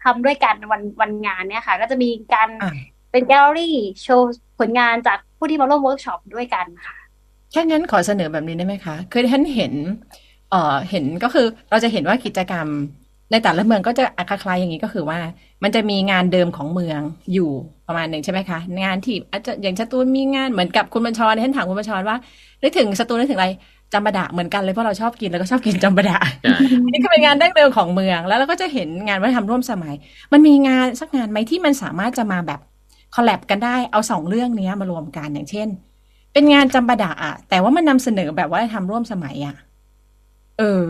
[0.00, 2.68] ทำด้วยกันวันวันงานเนี่ยค่ะ ก็จะมีการอะ
[3.10, 4.26] เป็นแกลเลอรี่โชว์
[4.58, 6.96] ผลงานจากผู้ที่มาร่วมเวิร์กช็อปด้วยกันค่ะ
[7.50, 9.74] แค่งั้นขอเสนอแบบนี้ได้ไหมคะ คือท่านเห็น
[10.48, 12.68] เอ่อ เห็นก็คือเราจะเห็นว่ากิจกรรม
[13.30, 15.18] ในแต่ละเมืองก็จะคล้ายๆอย่างนี้ก็คือว่า
[15.62, 17.00] มันจะมีงานเดิมของเมือง
[17.32, 17.50] อยู่
[17.86, 22.16] ประมาณหนึ่งใช่ไหมคะงานที่อาจจะอย่างสตูลมีงานเหมือนกับคุณบัญชรท่านถามคุณบัญชรว่า
[22.62, 23.48] นึกถึงสตูลนึกถึงอะไร
[23.92, 26.56] จำปาดะเหมือนกันเลยเพราะเราชอบกินแล้วก็ชอบกินจำปาดะใช่
[26.92, 29.94] นี่ก็เป็นงานดั้งเดิมของเมือง แล้วเราก็จะเห็นงานวัฒนธรรมร่วมสมัย
[30.32, 32.60] มันมีงานสักงานไหมที่มันสามารถจะมาแบบ
[33.14, 35.68] คอลแลบกันได้เอาสองเรื่องนี้มารวมกันอย่างเช่น
[36.32, 39.56] เป็นงานจำปาดะอะแต่ว่ามันนำเสนอแบบว่าทำร่วมสมัยอะ
[40.58, 40.82] เออ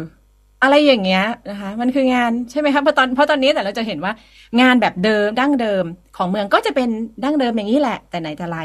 [0.62, 4.12] อะไรอย่างเงี้ยนะคะ มันคืองานใช่ไหมคะเพราะตอนเพราะตอนนี้แต่เราจะเห็นว่า
[4.61, 5.84] งานแบบเดิมดั้งเดิม
[6.16, 6.88] ของเมืองก็จะเป็น
[7.24, 8.59] ดั้งเดิมอย่างนี้แหละ แต่ไหนแต่ไร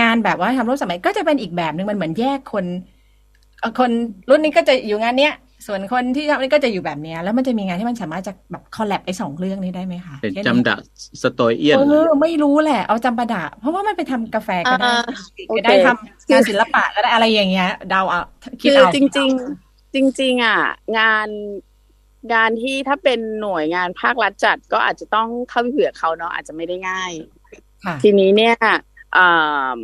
[0.00, 2.64] งานแบบว่าทำร่วมสมัยก็จะเป็นอีกแบบหนึ่งมันเหมือนแยกคน
[3.60, 3.90] เอ่อคน
[4.30, 5.34] รุ่นนี้ก็จะอยู่งานเนี้ย
[5.66, 10.76] ส่วนคนที่ทำนี่ก็จะอยู่แบบเนี้ยแล้วมันจะมีงานที่มันสามารถจะแบบคอลแลบไอ้สองเรื่องนี้ได้ไหมคะเป็นช่นจำดะ
[11.22, 14.94] สโตเอียนเออไม่รู้แหละ เอาจำปาดะเพราะว่ามันไปทำกาแฟก็ได้อ่า
[15.56, 18.22] ก็ได้โอเคทำงานศิลปะก็ได้อะไรอย่างเงี้ยเดาเอา
[18.62, 19.63] คิดคือเอาจริง ๆ
[19.94, 20.60] จริง ๆ อะ
[20.98, 21.28] งาน
[22.34, 27.12] งานที่ถ้าเป็นหน่วยงานภาครัฐจัด ก็อาจจะต้องเข้าไปเผื่อเขาเนาะอาจจะไม่ได้ง่าย
[27.84, 28.56] ค่ะทีนี้เนี่ย
[29.16, 29.80] อ่า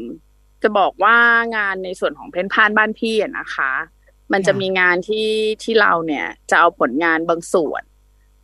[0.62, 1.16] จะบอกว่า
[1.56, 3.72] งานในส่วนของเพนพานบ้านพี่อะนะคะ
[4.32, 5.28] มันจะมีงานที่
[5.62, 7.82] ที่เราเนี่ย จะเอาผลงานบางส่วน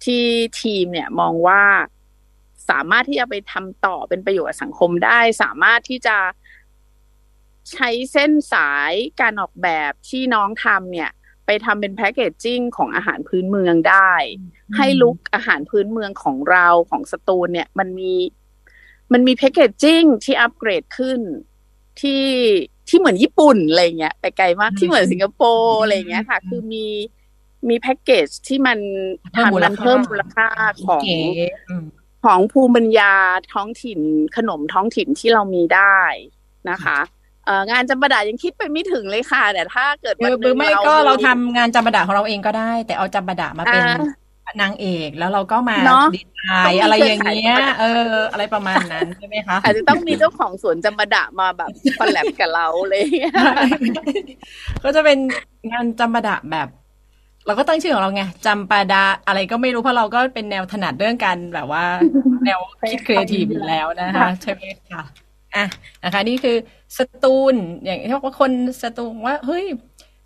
[0.04, 0.24] ที่
[0.60, 1.62] ทีมเนี่ยมองว่า
[2.70, 6.16] สามารถที่จะไปทำต่อเป็นประโยชน์กับสังคมได้ สามารถที่จะ
[7.72, 11.10] ใช้เส้นสายการออกแบบที่น้องทำเนี่ย
[11.46, 14.12] ไปทำเป็นแพคเกจจิ้งของอาหารพื้นเมืองได้
[14.76, 18.14] ให้ลุกอาหารพื้นเมืองของเราของสตูลเนี่ยมันมี
[19.12, 21.20] มันมีแพคเกจจิ้งที่อัปเกรดขึ้น
[22.00, 22.24] ที่
[22.88, 26.86] ที่เหมือนญี่ปุ่นอะไรเงี้ยไปไกลมากที่เหมือนสิงคโปร์อะไรเงี้ยค่ะ คือมี
[27.68, 28.78] มีแพ็กเกจที่มัน
[29.32, 30.48] เพิ่มมูลทำมันค่าเพิ่มมูลค่า
[30.86, 31.20] ของเก๋
[31.70, 31.86] อืม
[32.24, 33.14] ของภูมิปัญญา
[33.52, 34.00] ท้องถิ่น
[34.36, 35.98] ขนมท้องถิ่นที่เรามีได้
[36.70, 37.15] นะคะเอ่อ
[37.70, 43.82] งานจำปาดายังคิดไปไม่ถึงเลยค่ะ แต่ถ้าเกิดหวันรือหหรืนึ่องไม่ก็เราทำงานจำปาดะของเราเองก็ได้ แต่เอาจำปาดะมาเป็น
[44.46, 46.40] อ่านางเอกแล้วเราก็มาเนอะดีไซ
[46.70, 53.02] น์อะไรอย่างเงี้ย เออ อะไรประมาณนั้นใช่ไหมคะอาจจะต้องมีเจ้าของสวนจำปาดะมาแบบ collab กับเราเลย
[54.84, 55.18] ก็จะเป็น
[55.72, 56.68] งานจำปาดะแบบ
[57.46, 61.84] เราก็ตั้งชื่อของเราไงจำปาดะอะไรก็ไม่รู้เพราะเราก็เป็นแนวถนัดเรื่องการแบบว่า
[62.44, 62.58] แนว
[62.90, 65.02] คิดครีเอทีฟอยู่แล้วนะคะใช่ไหมคะ
[65.56, 65.66] อะ
[66.04, 66.56] นะคะนี่คือ
[66.98, 67.54] สตูล
[67.84, 68.50] อย่างที่บอกว่าคน
[68.82, 69.64] สตูลว่าเฮ้ย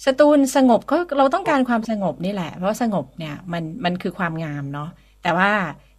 [0.06, 4.88] สตูลสงบก็เราต้องการความสงบนี่แหละ เพราะสงบเนี่ยมันมันคือความงามเนาะ
[5.22, 5.50] แต่ว่า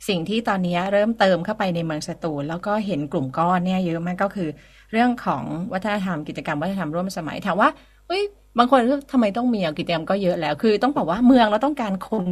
[0.07, 4.49] สิ่งที่ตอนนี้เริ่มเติมเข้าไปในเมืองสตูลแล้วก็เห็นกลุ่มก้อนเนี่ยเยอะมากก็คือ
[4.91, 7.69] เรื่องของวัฒนธรรมกิจกรรมวัฒนธรรมร่วมสมัยถามว่า
[8.07, 8.23] เฮ้ย
[8.57, 12.23] บางคนรู้ทำไมต้องมีกิจกรรมก็เยอะแล้ว คือต้องบอกว่าเมืองเราต้องการคน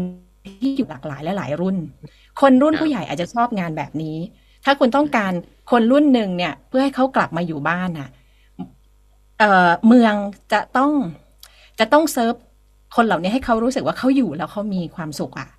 [0.46, 1.76] ที่อยู่หลากหลายและหลายรุ่น
[2.42, 4.18] คนรุ่นผู้ใหญ่อาจจะชอบงานแบบนี้
[4.66, 5.32] ถ้าคุณต้องการ
[5.72, 8.10] คนรุ่นหนึ่งเนี่ย เพื่อให้เขากลับมาอยู่บ้านน่ะ
[9.40, 10.14] เอ่อเมือง
[10.54, 10.92] จะต้อง
[11.80, 12.34] จะต้องเซิร์ฟ
[12.96, 15.50] คนเหล่านี้ให้เขารู้สึกว่าเขาอยู่แล้วเขามีความสุขอะ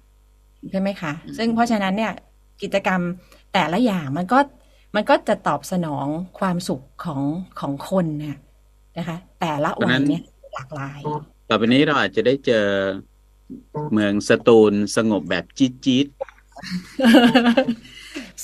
[0.70, 2.12] ใช่ไหมคะ ซึ่งเพราะฉะนั้นเนี่ย
[2.62, 3.00] กิจกรรม
[3.52, 4.38] แต่ละอย่างมันก็
[4.94, 6.06] มันก็จะตอบสนอง
[6.38, 7.22] ความสุขของ
[7.60, 8.38] ของคนเนี่ย
[8.98, 10.22] นะคะ แต่ละวันเนี่ย
[10.54, 11.00] หลากหลาย
[11.48, 12.66] ต่อไปนี้เราอาจจะได้เจอ
[13.92, 16.06] เมืองสตูลสงบแบบจี๊ดจี๊ด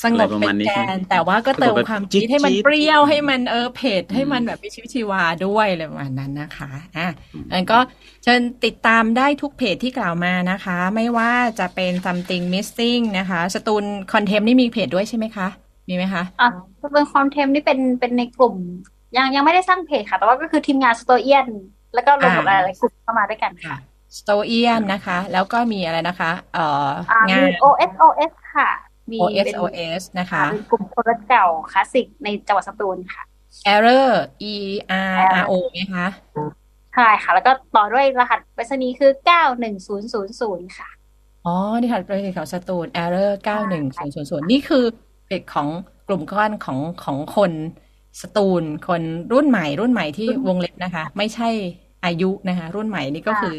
[0.02, 7.08] สงบอะไรประเป็มาณนนี้แกใช่ไหมนแต่ว่าก็เติมสงบแบบความจี๊ดให้มันจี๊ดๆเปรี้ยวให้มันเออเผ็ดให้มันแบบมีชีวิตชีวาด้วยอะไรประมาณนั้นนะคะอะ
[7.52, 7.78] งั้นก็
[8.22, 15.48] เชิญติดตามได้ทุกเพจที่กล่าวมานะคะ ไม่ว่าจะเป็น something missing นะคะสตูล contemp นี่มีเพจด้วยใช่ไหมคะ
[15.88, 16.48] มีไหมคะอะ
[16.92, 18.54] เป็น contemp นี่เป็นเป็นในกลุ่ม
[19.16, 21.46] ยังยังไม่ได้สร้างเพจค่ะ แต่ว่าก็คือทีมงานสโตเอียน
[21.94, 23.76] แล้วก็รวมกับหอ่าลายๆกลุ่มเข้ามาด้วยกันค่ะค่ะ
[24.18, 28.70] สโตเอียนนะคะ แล้วก็มีอะไรนะคะ เอ่ออ่างามีน OSOS ค่ะ
[29.12, 33.22] มีเป็น OSOS นะคะอ่าเป็นกลุ่มคนรถเก่าคลาสสิกในจังหวัดสตูลค่ะ
[33.74, 34.10] error
[34.52, 34.54] e
[34.90, 36.06] r r o ไหมคะ
[36.94, 40.88] ใช่ค่ะ แล้วก็ต่อด้วยรหัสไปรษณีย์คือเก้าหนึ่งศูนย์ศูนย์ศูนย์ค่ะ
[41.46, 44.84] อ๋อ นี่ค่ะประเด็นของสตูน error เก้าหนึ่งศูนย์ศูนย์ศูนย์นี่คือ
[45.26, 45.68] เพจของ
[46.08, 47.52] กลุ่มก้อนของของคน
[48.22, 49.02] สตูล คน
[49.32, 51.48] รุ่นใหม่ รุ่นใหม่ที่วงเล็บนะคะ ไม่ใช่
[52.04, 53.56] อายุนะคะ รุ่นใหม่นี่ก็คือ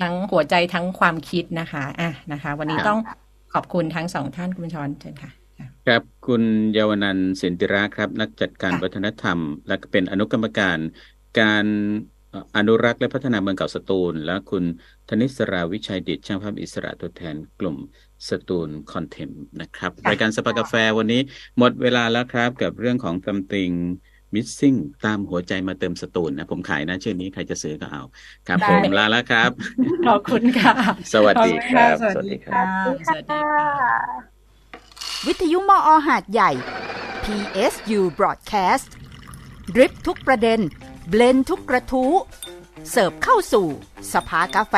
[0.00, 3.00] ทั้งหัวใจทั้งความคิดนะคะ อะนะคะ วันนี้ครับต้อง
[3.54, 5.30] ขอบคุณทั้งสองท่านคุณชรเชิญค่ะ
[5.86, 6.42] ครับคุณ
[6.72, 9.38] เยาวนันท์สินติระครับ นักจัดการค่ะวัฒนธรรม
[9.68, 10.78] และก็เป็นอนุกรรมการ
[11.40, 11.66] การ
[12.30, 14.64] เอ่ออนุรักษ์และพัฒนาเมืองเก่าสตูล และคุณ
[15.08, 17.76] ธนิสราวิชัยดิตช่างภาพอิสระตัวแทนกลุ่ม
[18.28, 19.30] สตูลคอนเทม
[19.60, 21.20] นะครับค่ะรายการสปากาแฟวันนี้
[21.58, 28.02] หมดเวลาแล้วครับกับเรื่องของ something missing ตามหัวใจมาเติมสตูลนะ ผมขายนะชื่อนี้ใครจะซื้อก็เอา
[28.48, 29.50] ครับได้ผมลาแล้วครับ
[30.06, 30.74] ขอบคุณค่ะ
[31.14, 34.32] สวัสดีครับขอณะสวัสดีค่ะสวัสดีสวัสดีค่ะค่ะ
[35.26, 36.50] วิทยุมออหาดใหญ่
[37.24, 38.90] PSU Broadcast
[39.74, 40.60] ดริปทุกประเด็น
[41.08, 42.12] เบลนทุกกระทู้
[42.90, 43.66] เสิร์ฟเข้าสู่
[44.12, 44.74] สภากาแฟ